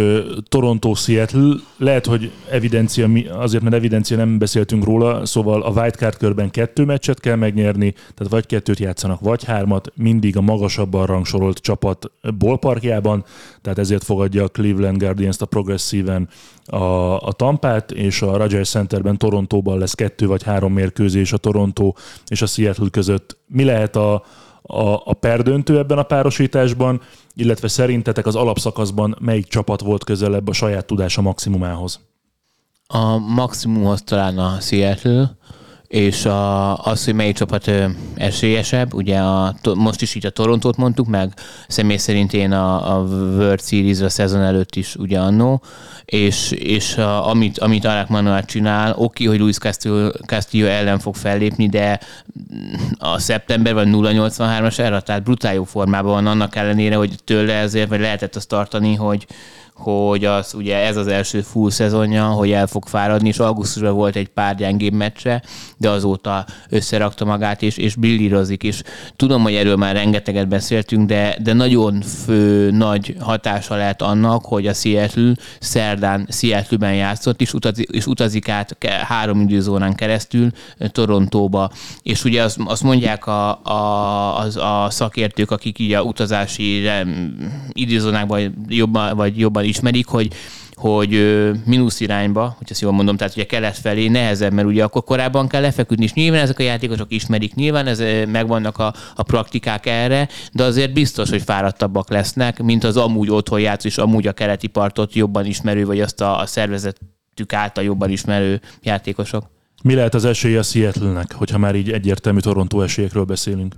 [0.48, 6.50] Toronto, Seattle, lehet, hogy evidencia, azért mert evidencia nem beszéltünk róla, szóval a wildcard körben
[6.50, 12.10] kettő meccset kell megnyerni, tehát vagy kettőt játszanak, vagy hármat, mindig a magasabban rangsorolt csapat
[12.38, 13.24] ballparkjában,
[13.62, 16.28] tehát ezért fogadja a Cleveland Guardians a progresszív intenzíven
[16.66, 21.92] a, a Tampát, és a Rogers Centerben Torontóban lesz kettő vagy három mérkőzés a Toronto
[22.28, 23.36] és a Seattle között.
[23.46, 24.14] Mi lehet a,
[24.62, 27.00] a, a perdöntő ebben a párosításban,
[27.34, 32.00] illetve szerintetek az alapszakaszban melyik csapat volt közelebb a saját tudása maximumához?
[32.86, 35.36] A maximumhoz talán a Seattle,
[35.92, 37.70] és a, az, hogy melyik csapat
[38.14, 41.32] esélyesebb, ugye a, most is így a Torontót mondtuk meg,
[41.68, 45.62] személy szerint én a, a World Series a szezon előtt is ugye annó,
[46.04, 51.14] és, és a, amit, amit Alec Manuel csinál, oké, hogy Luis Castillo, Castillo ellen fog
[51.14, 52.00] fellépni, de
[52.98, 57.88] a szeptember vagy 083-as erre, tehát brutál jó formában van annak ellenére, hogy tőle ezért
[57.88, 59.26] vagy lehetett azt tartani, hogy,
[59.74, 64.16] hogy az ugye ez az első full szezonja, hogy el fog fáradni, és augusztusban volt
[64.16, 65.42] egy pár gyengébb meccse,
[65.76, 68.82] de azóta összerakta magát, és, és brillírozik, és
[69.16, 74.66] tudom, hogy erről már rengeteget beszéltünk, de, de nagyon fő nagy hatása lehet annak, hogy
[74.66, 80.50] a Seattle szerdán Seattle-ben játszott, és, utazik, és utazik át három időzónán keresztül
[80.88, 81.70] Torontóba,
[82.02, 86.88] és ugye azt, azt mondják a, a, az, a szakértők, akik így a utazási
[87.72, 90.32] időzónákban jobban, vagy jobban ismerik, hogy
[90.82, 91.10] hogy
[91.64, 95.48] mínusz irányba, hogy ezt jól mondom, tehát ugye kelet felé nehezebb, mert ugye akkor korábban
[95.48, 97.98] kell lefeküdni, és nyilván ezek a játékosok ismerik, nyilván ez,
[98.28, 103.60] megvannak a, a praktikák erre, de azért biztos, hogy fáradtabbak lesznek, mint az amúgy otthon
[103.60, 108.10] játszó, és amúgy a keleti partot jobban ismerő, vagy azt a, a szervezetük által jobban
[108.10, 109.50] ismerő játékosok.
[109.82, 113.74] Mi lehet az esélye a Seattle-nek, hogyha már így egyértelmű Toronto esélyekről beszélünk?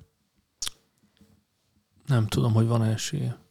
[2.07, 3.43] Nem tudom, hogy van esélye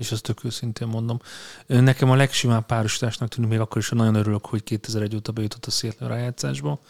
[0.00, 1.20] és ezt tök őszintén mondom.
[1.66, 5.66] Nekem a legsimább párosításnak tűnik, még akkor is, hogy nagyon örülök, hogy 2001 óta bejutott
[5.66, 6.80] a Seattle rájátszásba.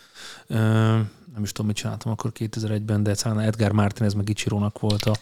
[1.34, 5.14] Nem is tudom, mit csináltam akkor 2001-ben, de talán Edgar Martinez meg Ichirónak volt a,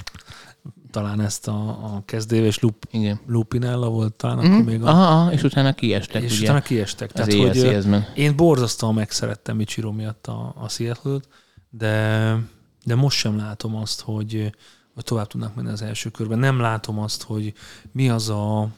[0.91, 3.21] talán ezt a, a kezdév, és Lup, Igen.
[3.27, 4.53] Lupinella volt talán mm-hmm.
[4.53, 4.89] akkor még a...
[4.89, 6.45] Aha, és utána kiestek, És ugye?
[6.45, 7.13] utána kiestek.
[7.13, 11.29] Tehát, hogy én borzasztóan megszerettem Ichiro miatt a, a Seattle-t,
[11.71, 12.37] de,
[12.85, 14.53] de most sem látom azt, hogy,
[14.99, 16.39] hogy tovább tudnak menni az első körben.
[16.39, 17.55] Nem látom azt, hogy
[17.93, 18.69] mi az a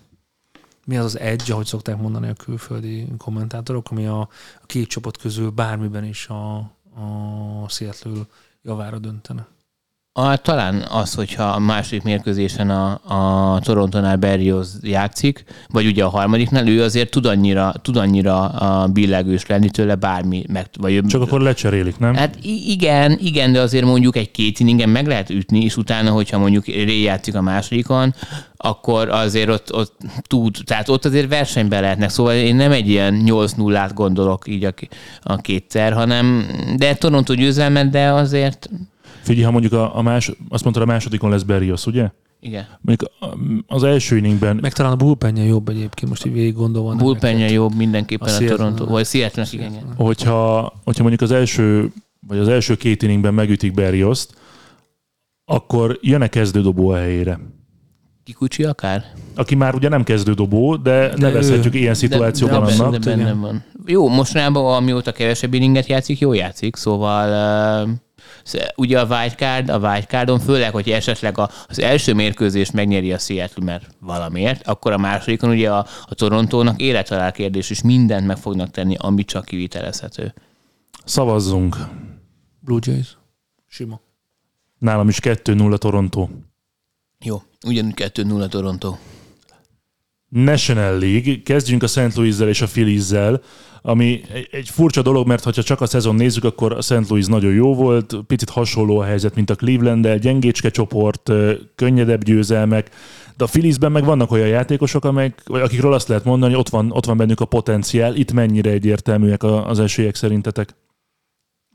[0.85, 4.21] mi az az edge, ahogy szokták mondani a külföldi kommentátorok, ami a,
[4.63, 6.57] a két csapat közül bármiben is a,
[6.95, 8.23] a Seattle
[8.63, 9.47] javára döntene.
[10.13, 13.01] A, talán az, hogyha a második mérkőzésen a,
[13.55, 18.87] a Torontonál Berrios játszik, vagy ugye a harmadiknál, ő azért tud annyira, tud annyira a
[18.87, 20.45] billegős lenni tőle bármi.
[20.49, 22.15] Meg, vagy, Csak akkor lecserélik, nem?
[22.15, 26.39] Hát igen, igen, de azért mondjuk egy két inningen meg lehet ütni, és utána, hogyha
[26.39, 28.15] mondjuk Ré játszik a másodikon,
[28.57, 32.11] akkor azért ott, ott tud, tehát ott azért versenyben lehetnek.
[32.11, 34.75] Szóval én nem egy ilyen 8 0 gondolok így a,
[35.23, 36.47] a kétszer, hanem
[36.77, 38.69] de Toronto győzelmet, de azért
[39.31, 42.11] Figyelj, ha mondjuk a, a más, azt mondta, a másodikon lesz Berrios, ugye?
[42.41, 42.67] Igen.
[42.81, 43.11] Mondjuk
[43.67, 44.59] az első inningben...
[44.61, 46.95] Meg talán a bullpenje jobb egyébként, most így végig gondolva.
[46.95, 49.73] Bullpenje jobb mindenképpen a, a Toronto, vagy seattle igen.
[49.97, 51.93] Hogyha, hogyha mondjuk az első,
[52.27, 54.35] vagy az első két inningben megütik Berrioszt,
[55.45, 57.41] akkor jön-e kezdődobó a helyére?
[58.25, 59.05] Kikucsi akár?
[59.35, 63.01] Aki már ugye nem kezdődobó, de, de nevezhetjük ő, ilyen szituációban de, de annak.
[63.01, 63.65] De benne van.
[63.87, 67.29] Jó, mostanában, amióta kevesebb inninget játszik, jó játszik, szóval
[67.85, 67.91] uh,
[68.77, 73.87] ugye a wildcard, a wildcardon, főleg, hogy esetleg az első mérkőzést megnyeri a Seattle, mert
[74.01, 78.95] valamiért, akkor a másodikon ugye a, a Torontónak élethalál kérdés, és mindent meg fognak tenni,
[78.99, 80.35] ami csak kivitelezhető.
[81.05, 81.77] Szavazzunk.
[82.61, 83.19] Blue Jays.
[83.67, 84.01] Sima.
[84.79, 86.29] Nálam is 2-0 Toronto.
[87.25, 88.97] Jó, ugyanúgy 2-0 Toronto.
[90.31, 91.43] National League.
[91.45, 92.15] Kezdjünk a St.
[92.15, 93.41] Louis-zel és a Phillies-zel
[93.83, 97.09] ami egy furcsa dolog, mert ha csak a szezon nézzük, akkor a St.
[97.09, 101.31] Louis nagyon jó volt, picit hasonló a helyzet, mint a Cleveland-del, gyengécske csoport,
[101.75, 102.91] könnyedebb győzelmek,
[103.37, 106.69] de a Philliesben meg vannak olyan játékosok, amelyek, vagy akikről azt lehet mondani, hogy ott
[106.69, 108.15] van, ott van bennük a potenciál.
[108.15, 110.75] Itt mennyire egyértelműek az esélyek szerintetek?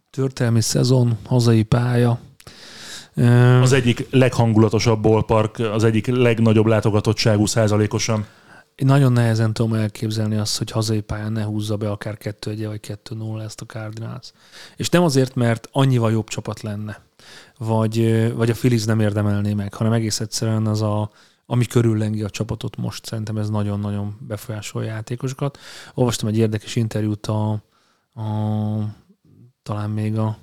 [0.09, 2.19] Történelmi szezon, hazai pálya.
[3.61, 8.25] Az egyik leghangulatosabb ballpark, az egyik legnagyobb látogatottságú százalékosan.
[8.75, 12.65] Én nagyon nehezen tudom elképzelni azt, hogy hazai pályán ne húzza be akár 2 1
[12.65, 14.31] vagy 2 0 ezt a Cardinals.
[14.75, 17.01] És nem azért, mert annyival jobb csapat lenne,
[17.57, 21.11] vagy, vagy a Phillies nem érdemelné meg, hanem egész egyszerűen az a,
[21.45, 25.57] ami körüllengi a csapatot most, szerintem ez nagyon-nagyon befolyásolja játékosokat.
[25.93, 27.51] Olvastam egy érdekes interjút a,
[28.13, 28.23] a
[29.63, 30.37] talán még a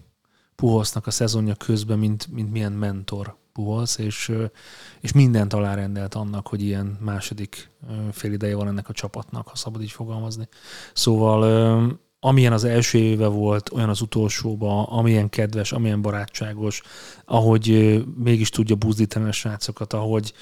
[0.54, 4.32] Puhosznak a szezonja közben, mint, mint milyen mentor Puholsz, és,
[5.00, 7.70] és mindent alárendelt annak, hogy ilyen második
[8.12, 10.48] fél ideje van ennek a csapatnak, ha szabad így fogalmazni.
[10.94, 16.82] Szóval amilyen az első éve volt, olyan az utolsóban, amilyen kedves, amilyen barátságos,
[17.24, 20.32] ahogy mégis tudja buzdítani a srácokat, ahogy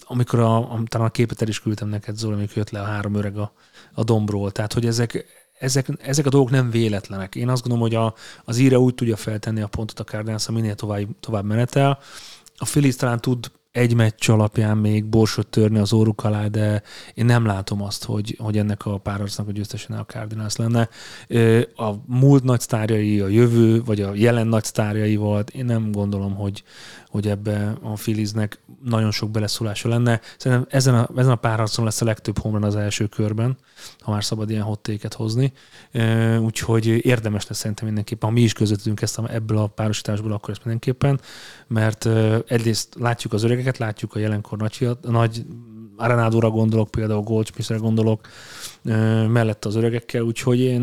[0.00, 3.14] amikor a, talán a képet el is küldtem neked, Zoli, amikor jött le a három
[3.14, 3.52] öreg a,
[3.92, 5.24] a dombról, tehát hogy ezek,
[5.58, 7.34] ezek, ezek a dolgok nem véletlenek.
[7.34, 10.74] Én azt gondolom, hogy a, az íre úgy tudja feltenni a pontot a Cardinals, minél
[10.74, 11.98] tovább, tovább menetel.
[12.56, 16.82] A Phillies talán tud egy meccs alapján még borsot törni az óruk alá, de
[17.14, 20.88] én nem látom azt, hogy, hogy ennek a párharcnak a győztesen a Cardinals lenne.
[21.76, 26.34] A múlt nagy sztárjai, a jövő, vagy a jelen nagy sztárjai volt, én nem gondolom,
[26.34, 26.62] hogy,
[27.08, 30.20] hogy ebbe a Philliesnek nagyon sok beleszólása lenne.
[30.36, 33.56] Szerintem ezen a, ezen a párharcon lesz a legtöbb homran az első körben,
[33.98, 35.52] ha már szabad ilyen hottéket hozni.
[36.40, 40.50] Úgyhogy érdemes lesz szerintem mindenképpen, ha mi is közöttünk ezt a, ebből a párosításból, akkor
[40.50, 41.20] ezt mindenképpen,
[41.66, 42.08] mert
[42.46, 45.44] egyrészt látjuk az öregeket, látjuk a jelenkor nagy, nagy
[45.96, 48.28] Arenádóra gondolok, például Goldsmithre gondolok,
[49.28, 50.82] mellett az öregekkel, úgyhogy én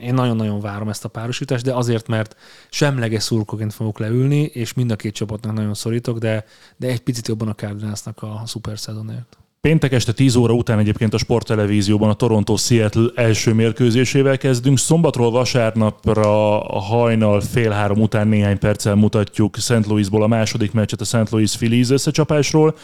[0.00, 2.36] én nagyon-nagyon várom ezt a párosítást, de azért, mert
[2.70, 6.44] semleges szurkoként fogok leülni, és mind a két csapatnak nagyon szorítok, de,
[6.76, 9.38] de egy picit jobban a Cardinalsnak a szuper szezonért.
[9.60, 14.78] Péntek este 10 óra után egyébként a sporttelevízióban a Toronto-Seattle első mérkőzésével kezdünk.
[14.78, 19.86] Szombatról vasárnapra a hajnal fél három után néhány perccel mutatjuk St.
[19.86, 21.30] Louisból a második meccset a St.
[21.30, 22.74] Louis Phillies összecsapásról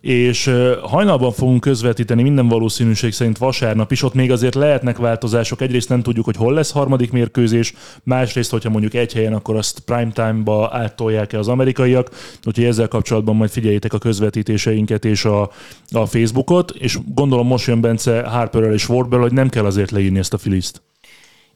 [0.00, 0.50] és
[0.82, 5.60] hajnalban fogunk közvetíteni minden valószínűség szerint vasárnap is, ott még azért lehetnek változások.
[5.60, 9.78] Egyrészt nem tudjuk, hogy hol lesz harmadik mérkőzés, másrészt, hogyha mondjuk egy helyen, akkor azt
[9.78, 12.10] prime time-ba áttolják-e az amerikaiak,
[12.44, 15.50] úgyhogy ezzel kapcsolatban majd figyeljétek a közvetítéseinket és a,
[15.90, 20.18] a Facebookot, és gondolom most jön Bence Harperrel és Wardbell, hogy nem kell azért leírni
[20.18, 20.82] ezt a filiszt.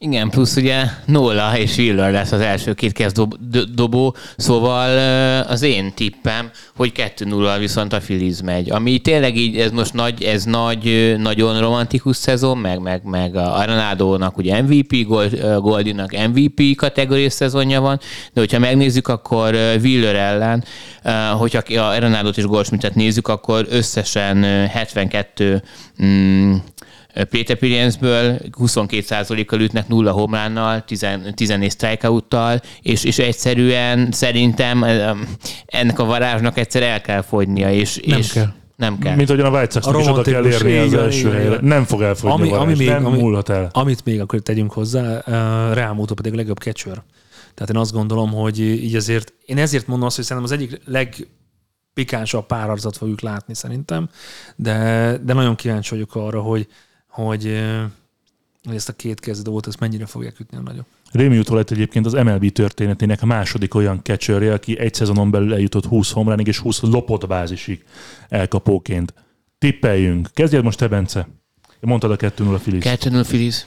[0.05, 3.21] Igen, plusz ugye Nola és Willer lesz az első két kezd
[3.75, 4.99] dobó, szóval
[5.43, 8.71] az én tippem, hogy 2-0 viszont a Filiz megy.
[8.71, 13.57] Ami tényleg így, ez most nagy, ez nagy, nagyon romantikus szezon, meg, meg, meg a
[13.57, 15.07] Arenádónak ugye MVP,
[15.59, 18.01] Goldinak MVP kategóriás szezonja van,
[18.33, 20.65] de hogyha megnézzük, akkor Willer ellen,
[21.39, 25.63] hogyha a Arenádót és Goldschmidtet nézzük, akkor összesen 72
[26.05, 26.55] mm,
[27.31, 30.85] Péter Piriensből 22%-kal ütnek nulla homlánnal,
[31.35, 32.37] 14 strikeout
[32.83, 34.85] és, és egyszerűen szerintem
[35.67, 37.73] ennek a varázsnak egyszer el kell fogynia.
[37.73, 38.53] És, nem és kell.
[38.77, 39.15] Nem kell.
[39.15, 41.59] Mint ahogyan a White sox is oda kell érni az első helyre.
[41.61, 43.69] Nem fog elfogyni ami, a varázs, ami még, nem ami, múlhat el.
[43.73, 47.03] Amit még akkor tegyünk hozzá, uh, Rámútó pedig a legjobb catcher.
[47.55, 50.81] Tehát én azt gondolom, hogy így azért, én ezért mondom azt, hogy szerintem az egyik
[50.85, 51.29] leg
[51.95, 54.09] pikánsabb párharcot fogjuk látni szerintem,
[54.57, 56.67] de, de nagyon kíváncsi vagyok arra, hogy,
[57.13, 57.63] hogy,
[58.63, 60.87] hogy ezt a két kezdőt, ezt mennyire fogják ütni a nagyok.
[61.11, 65.87] Rémi lett egyébként az MLB történetének a második olyan catcher aki egy szezonon belül eljutott
[65.87, 67.85] 20 homránig és 20 lopott bázisig
[68.29, 69.15] elkapóként.
[69.59, 70.29] Tippeljünk.
[70.35, 71.29] Kezdjed most te, Bence.
[71.81, 72.85] Mondtad a 2-0 Phillies.
[72.87, 73.67] 2-0 Phillies.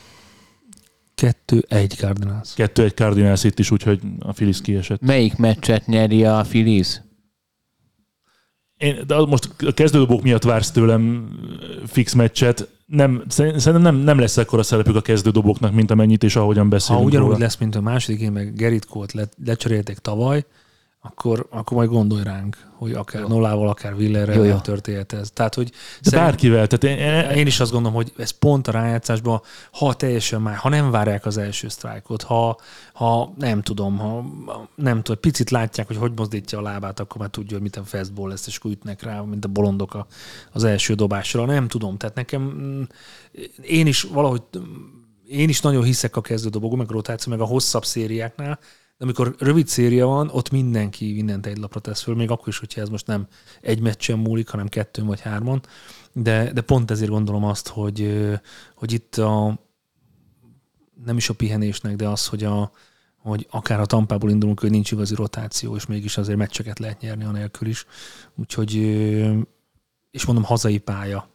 [1.15, 2.53] 2-1 Cardinals.
[2.55, 5.01] 2-1 Cardinals itt is, úgyhogy a Phillies kiesett.
[5.01, 7.01] Melyik meccset nyeri a Phillies?
[8.77, 11.29] Én, de most a kezdődobók miatt vársz tőlem
[11.87, 12.69] fix meccset.
[12.85, 17.09] Nem, szerintem nem, nem lesz ekkora szerepük a kezdődobóknak, mint amennyit és ahogyan beszélünk Ha
[17.09, 17.39] ugyanúgy róla.
[17.39, 20.45] lesz, mint a második, én meg Gerrit Cole-t le, lecserélték tavaly,
[21.09, 23.27] akkor, akkor majd gondolj ránk, hogy akár jó.
[23.27, 25.29] Nolával, akár Willerrel történhet ez.
[25.33, 26.67] Tehát, hogy De bárkivel.
[26.67, 29.41] Tehát én, én, is azt gondolom, hogy ez pont a rájátszásban,
[29.71, 32.57] ha teljesen már, ha nem várják az első sztrájkot, ha,
[32.93, 34.25] ha nem tudom, ha
[34.75, 37.83] nem tudom, picit látják, hogy hogy mozdítja a lábát, akkor már tudja, hogy mit a
[37.83, 40.07] fastball lesz, és akkor ütnek rá, mint a bolondok
[40.51, 41.45] az első dobásra.
[41.45, 41.97] Nem tudom.
[41.97, 42.87] Tehát nekem
[43.61, 44.41] én is valahogy
[45.27, 48.59] én is nagyon hiszek a kezdődobogó, meg a rotáció, meg a hosszabb szériáknál,
[48.97, 52.59] de amikor rövid széria van, ott mindenki mindent egy lapra tesz föl, még akkor is,
[52.59, 53.27] hogyha ez most nem
[53.61, 55.61] egy meccsen múlik, hanem kettőn vagy hárman.
[56.11, 58.29] De, de pont ezért gondolom azt, hogy,
[58.75, 59.59] hogy itt a,
[61.05, 62.71] nem is a pihenésnek, de az, hogy, a,
[63.17, 67.23] hogy akár a tampából indulunk, hogy nincs igazi rotáció, és mégis azért meccseket lehet nyerni
[67.23, 67.85] anélkül is.
[68.35, 68.73] Úgyhogy,
[70.11, 71.34] és mondom, hazai pálya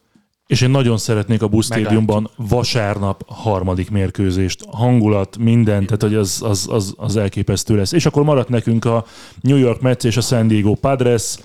[0.51, 4.64] és én nagyon szeretnék a Busz Stadiumban vasárnap harmadik mérkőzést.
[4.70, 7.92] Hangulat, minden, tehát hogy az, az, az, az elképesztő lesz.
[7.92, 9.05] És akkor maradt nekünk a
[9.40, 11.38] New York Mets és a San Diego Padres.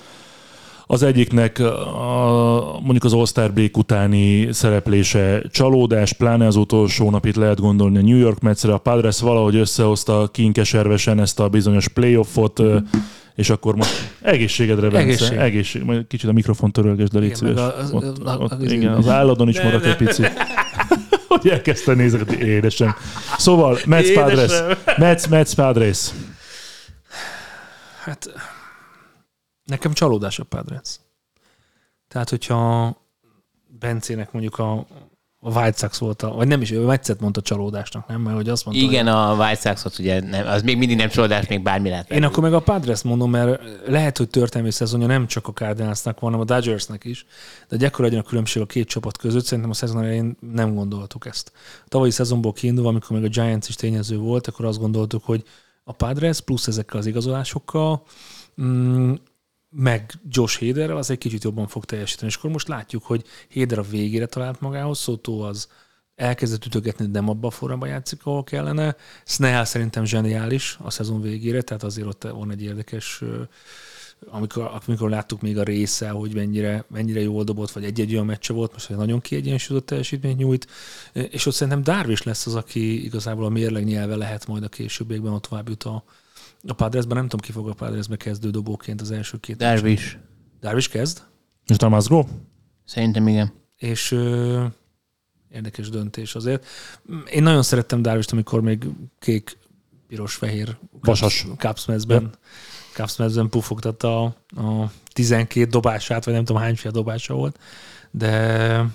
[0.87, 7.35] Az egyiknek a, mondjuk az All-Star break utáni szereplése csalódás, pláne az utolsó nap itt
[7.35, 8.73] lehet gondolni a New York Metsre.
[8.73, 12.61] A Padres valahogy összehozta kinkeservesen ezt a bizonyos playoffot.
[12.61, 12.77] Mm-hmm
[13.35, 14.99] és akkor most egészségedre, Bence.
[14.99, 15.37] Egészség.
[15.37, 15.83] Egészség.
[15.83, 17.73] Majd kicsit a mikrofon törölgesd, de légy szíves.
[17.73, 20.31] Az, ott, az, ott, az, igen, az álladon is maradt egy picit.
[21.27, 22.95] hogy elkezdte nézni, édesem.
[23.37, 24.51] Szóval, Mets Padres.
[24.97, 26.09] Mets, Mets Padres.
[28.03, 28.29] Hát,
[29.63, 30.99] nekem csalódás a Padres.
[32.07, 32.95] Tehát, hogyha
[33.79, 34.85] Bencének mondjuk a
[35.45, 38.21] a White Sox volt, a, vagy nem is, ő egyszer mondta csalódásnak, nem?
[38.21, 41.09] Mert hogy azt mondta, Igen, hogy a White Sox-ot ugye nem, az még mindig nem
[41.09, 42.11] csalódás, még bármi lehet.
[42.11, 46.19] Én akkor meg a Padres mondom, mert lehet, hogy történelmi szezonja nem csak a Cardinalsnak
[46.19, 47.25] van, hanem a Dodgersnek is,
[47.69, 51.25] de ekkora legyen a különbség a két csapat között, szerintem a szezon elején nem gondoltuk
[51.25, 51.51] ezt.
[51.55, 55.43] A tavalyi szezonból kiindulva, amikor még a Giants is tényező volt, akkor azt gondoltuk, hogy
[55.83, 58.03] a Padres plusz ezekkel az igazolásokkal
[58.61, 59.13] mm,
[59.75, 62.27] meg Josh Haderrel az egy kicsit jobban fog teljesíteni.
[62.27, 63.23] És akkor most látjuk, hogy
[63.53, 65.67] Hader a végére talált magához, Soto az
[66.15, 68.95] elkezdett ütögetni, de nem abban a formában játszik, ahol kellene.
[69.25, 73.23] Snell szerintem zseniális a szezon végére, tehát azért ott van egy érdekes
[74.29, 78.53] amikor, amikor láttuk még a része, hogy mennyire, mennyire jól dobott, vagy egy-egy olyan meccse
[78.53, 80.67] volt, most hogy nagyon kiegyensúlyozott teljesítményt nyújt,
[81.13, 85.33] és ott szerintem Darvish lesz az, aki igazából a mérleg nyelve lehet majd a későbbiekben,
[85.33, 86.03] ott tovább jut a,
[86.67, 87.17] a Padresben.
[87.17, 90.17] Nem tudom, ki fog a Padresbe kezdő dobóként az első két Darvish.
[90.59, 91.21] Darvish kezd?
[91.67, 92.25] És Damasgo?
[92.85, 93.53] Szerintem igen.
[93.77, 94.65] És ö,
[95.51, 96.65] érdekes döntés azért.
[97.31, 98.85] Én nagyon szerettem Darvish-t, amikor még
[99.19, 99.57] kék,
[100.07, 101.45] piros, fehér Vasas.
[101.57, 102.31] Cubs-mezben
[102.95, 107.59] Cubs-mezben pufogtatta a, a 12 dobását, vagy nem tudom hányféle dobása volt,
[108.11, 108.85] de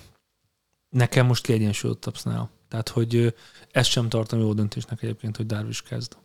[0.88, 2.48] nekem most kiegyensúlyozottabb Snell.
[2.68, 3.34] Tehát, hogy
[3.70, 6.16] ezt sem tartom jó döntésnek egyébként, hogy Darvish kezd.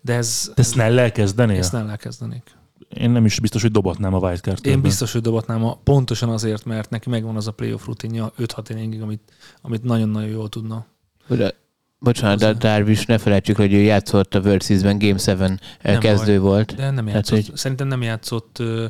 [0.00, 0.50] De ez...
[0.54, 1.58] De Snell-lel kezdenél?
[1.58, 2.54] Ezt Snell kezdenék.
[2.88, 6.64] Én nem is biztos, hogy dobatnám a wildcard Én biztos, hogy dobatnám a, pontosan azért,
[6.64, 10.86] mert neki megvan az a playoff rutinja 5-6 inningig, amit, amit nagyon-nagyon jól tudna.
[11.28, 11.50] Ugye,
[11.98, 16.40] bocsánat, de Darvish, ne felejtsük, hogy ő játszott a World Series-ben Game 7 Nem kezdő
[16.40, 16.50] baj.
[16.50, 16.74] volt.
[16.74, 17.46] De nem Tehát, játszott.
[17.46, 18.84] hogy- Szerintem nem játszott uh,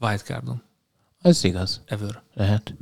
[0.00, 0.62] wildcardon.
[1.20, 1.82] Az igaz.
[1.86, 2.22] Ever.
[2.34, 2.74] Lehet.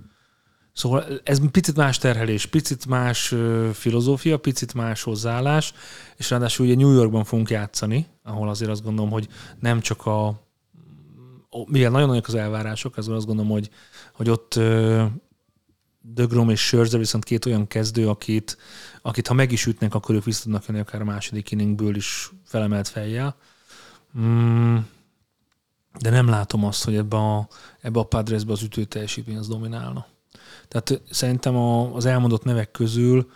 [0.75, 3.35] Szóval ez picit más terhelés, picit más
[3.73, 5.73] filozófia, picit más hozzáállás,
[6.17, 9.29] és ráadásul ugye New Yorkban fogunk játszani, ahol azért azt gondolom, hogy
[9.61, 10.43] nem csak a
[11.67, 13.71] mivel nagyon nagyok az elvárások, ezzel azt gondolom, hogy,
[14.13, 14.59] hogy ott
[16.01, 18.57] Dögrom és Sörze viszont két olyan kezdő, akit,
[19.03, 22.31] akit ha meg is ütnek, akkor ők vissza tudnak jönni akár a második inningből is
[22.45, 23.37] felemelt fejjel.
[24.19, 24.77] Mm,
[26.01, 27.49] de nem látom azt, hogy ebbe a,
[27.81, 30.07] ebbe a Padresbe az ütő teljesítmény az dominálna.
[30.69, 33.31] Tehát szerintem a, az elmondott nevek közül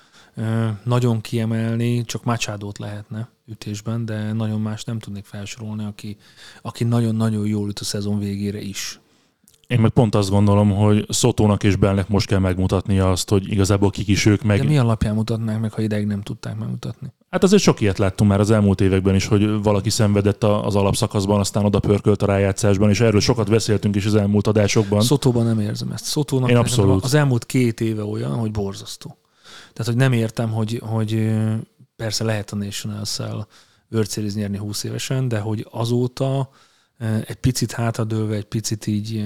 [0.85, 6.17] nagyon kiemelni csak Machado-t lehetne ütésben, de nagyon más nem tudnék felsorolni, aki,
[6.63, 9.01] aki nagyon-nagyon jól üt a szezon végére is.
[9.69, 13.91] Én meg pont azt gondolom, hogy Szotónak és Bellnek most kell megmutatnia azt, hogy igazából
[13.91, 14.59] kik is ők meg.
[14.59, 17.13] De mi alapján mutatnák meg, ha ideig nem tudták megmutatni?
[17.31, 21.41] Hát azért sok ilyet láttunk már az elmúlt években is, hogy valaki szenvedett az alapszakaszban,
[21.41, 25.01] aztán oda pörkölt a rájátszásban, és erről sokat beszéltünk is az elmúlt adásokban.
[25.01, 26.05] Szotóban nem érzem ezt.
[26.05, 27.05] Szótónak Én abszolút.
[27.05, 29.17] az elmúlt két éve olyan, hogy borzasztó.
[29.73, 31.31] Tehát, hogy nem értem, hogy, hogy
[31.97, 33.47] persze lehet a
[34.05, 36.51] Series nyerni 20 évesen, de hogy azóta
[37.27, 39.25] egy picit hátradőlve, egy picit így,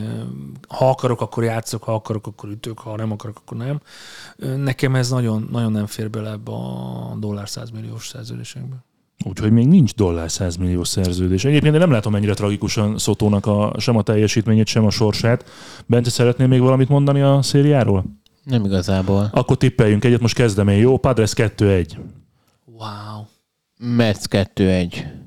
[0.68, 3.80] ha akarok, akkor játszok, ha akarok, akkor ütök, ha nem akarok, akkor nem.
[4.56, 8.84] Nekem ez nagyon, nagyon nem fér bele ebbe a dollár 100 milliós szerződésekbe.
[9.24, 11.44] Úgyhogy még nincs dollár 100 millió szerződés.
[11.44, 15.44] Egyébként én nem látom ennyire tragikusan Szotónak a, sem a teljesítményét, sem a sorsát.
[15.86, 18.04] Bence, szeretnél még valamit mondani a szériáról?
[18.44, 19.28] Nem igazából.
[19.32, 20.98] Akkor tippeljünk egyet, most kezdem én, jó?
[20.98, 21.96] Padres 2-1.
[22.64, 23.24] Wow.
[23.78, 25.21] Mets 2-1.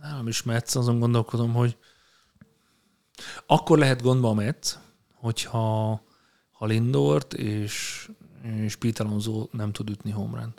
[0.00, 1.76] Nálam is Metsz, azon gondolkodom, hogy
[3.46, 4.78] akkor lehet gondba a Metsz,
[5.14, 6.02] hogyha
[6.50, 8.08] ha Lindort és,
[8.42, 9.06] és Pete
[9.50, 10.54] nem tud ütni homerun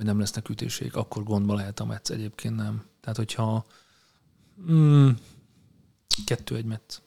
[0.00, 2.84] vagy nem lesznek ütésék, akkor gondba lehet a Metsz, egyébként nem.
[3.00, 3.64] Tehát, hogyha
[4.70, 5.10] mm,
[6.24, 7.00] kettő egy Metsz.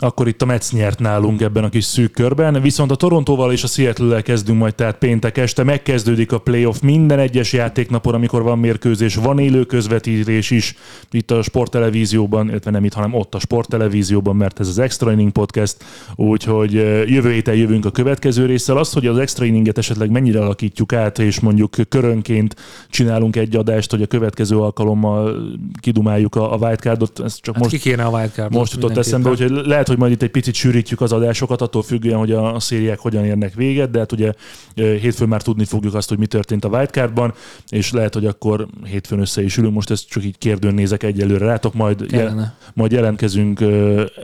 [0.00, 3.62] Akkor itt a Mets nyert nálunk ebben a kis szűk körben, viszont a Torontóval és
[3.62, 8.58] a seattle kezdünk majd tehát péntek este, megkezdődik a playoff minden egyes játéknapon, amikor van
[8.58, 10.74] mérkőzés, van élő közvetítés is
[11.10, 15.32] itt a sporttelevízióban, illetve nem itt, hanem ott a sporttelevízióban, mert ez az Extra Inning
[15.32, 15.84] Podcast,
[16.14, 16.72] úgyhogy
[17.06, 18.76] jövő héten jövünk a következő résszel.
[18.76, 22.56] Az, hogy az Extra Inninget esetleg mennyire alakítjuk át, és mondjuk körönként
[22.90, 25.36] csinálunk egy adást, hogy a következő alkalommal
[25.80, 29.30] kidumáljuk a, a wildcardot, ez csak Hát most ki kéne a wildcard most jutott eszembe,
[29.30, 32.98] úgyhogy lehet, hogy majd itt egy picit sűrítjük az adásokat, attól függően, hogy a, szériák
[32.98, 34.32] hogyan érnek véget, de hát ugye
[34.74, 37.34] hétfőn már tudni fogjuk azt, hogy mi történt a wildcardban,
[37.68, 41.46] és lehet, hogy akkor hétfőn össze is ülünk, most ezt csak így kérdőn nézek egyelőre
[41.46, 42.56] rátok, majd, Kellene.
[42.74, 43.60] majd jelentkezünk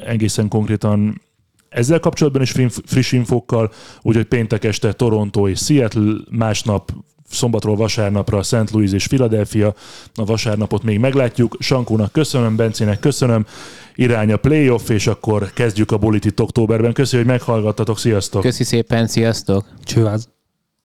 [0.06, 1.22] egészen konkrétan
[1.68, 6.92] ezzel kapcsolatban is friss, friss infókkal, úgyhogy péntek este Toronto és Seattle, másnap
[7.30, 8.70] szombatról vasárnapra St.
[8.70, 9.74] Louis és Philadelphia.
[10.14, 11.56] A vasárnapot még meglátjuk.
[11.58, 13.46] Sankónak köszönöm, Bencének köszönöm.
[13.94, 16.92] Irány a playoff, és akkor kezdjük a bulit itt októberben.
[16.92, 17.98] Köszönjük, hogy meghallgattatok.
[17.98, 18.42] Sziasztok!
[18.42, 19.64] Köszi szépen, sziasztok!
[19.84, 20.28] Csőváz.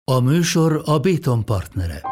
[0.04, 2.02] A műsor a Béton partnere.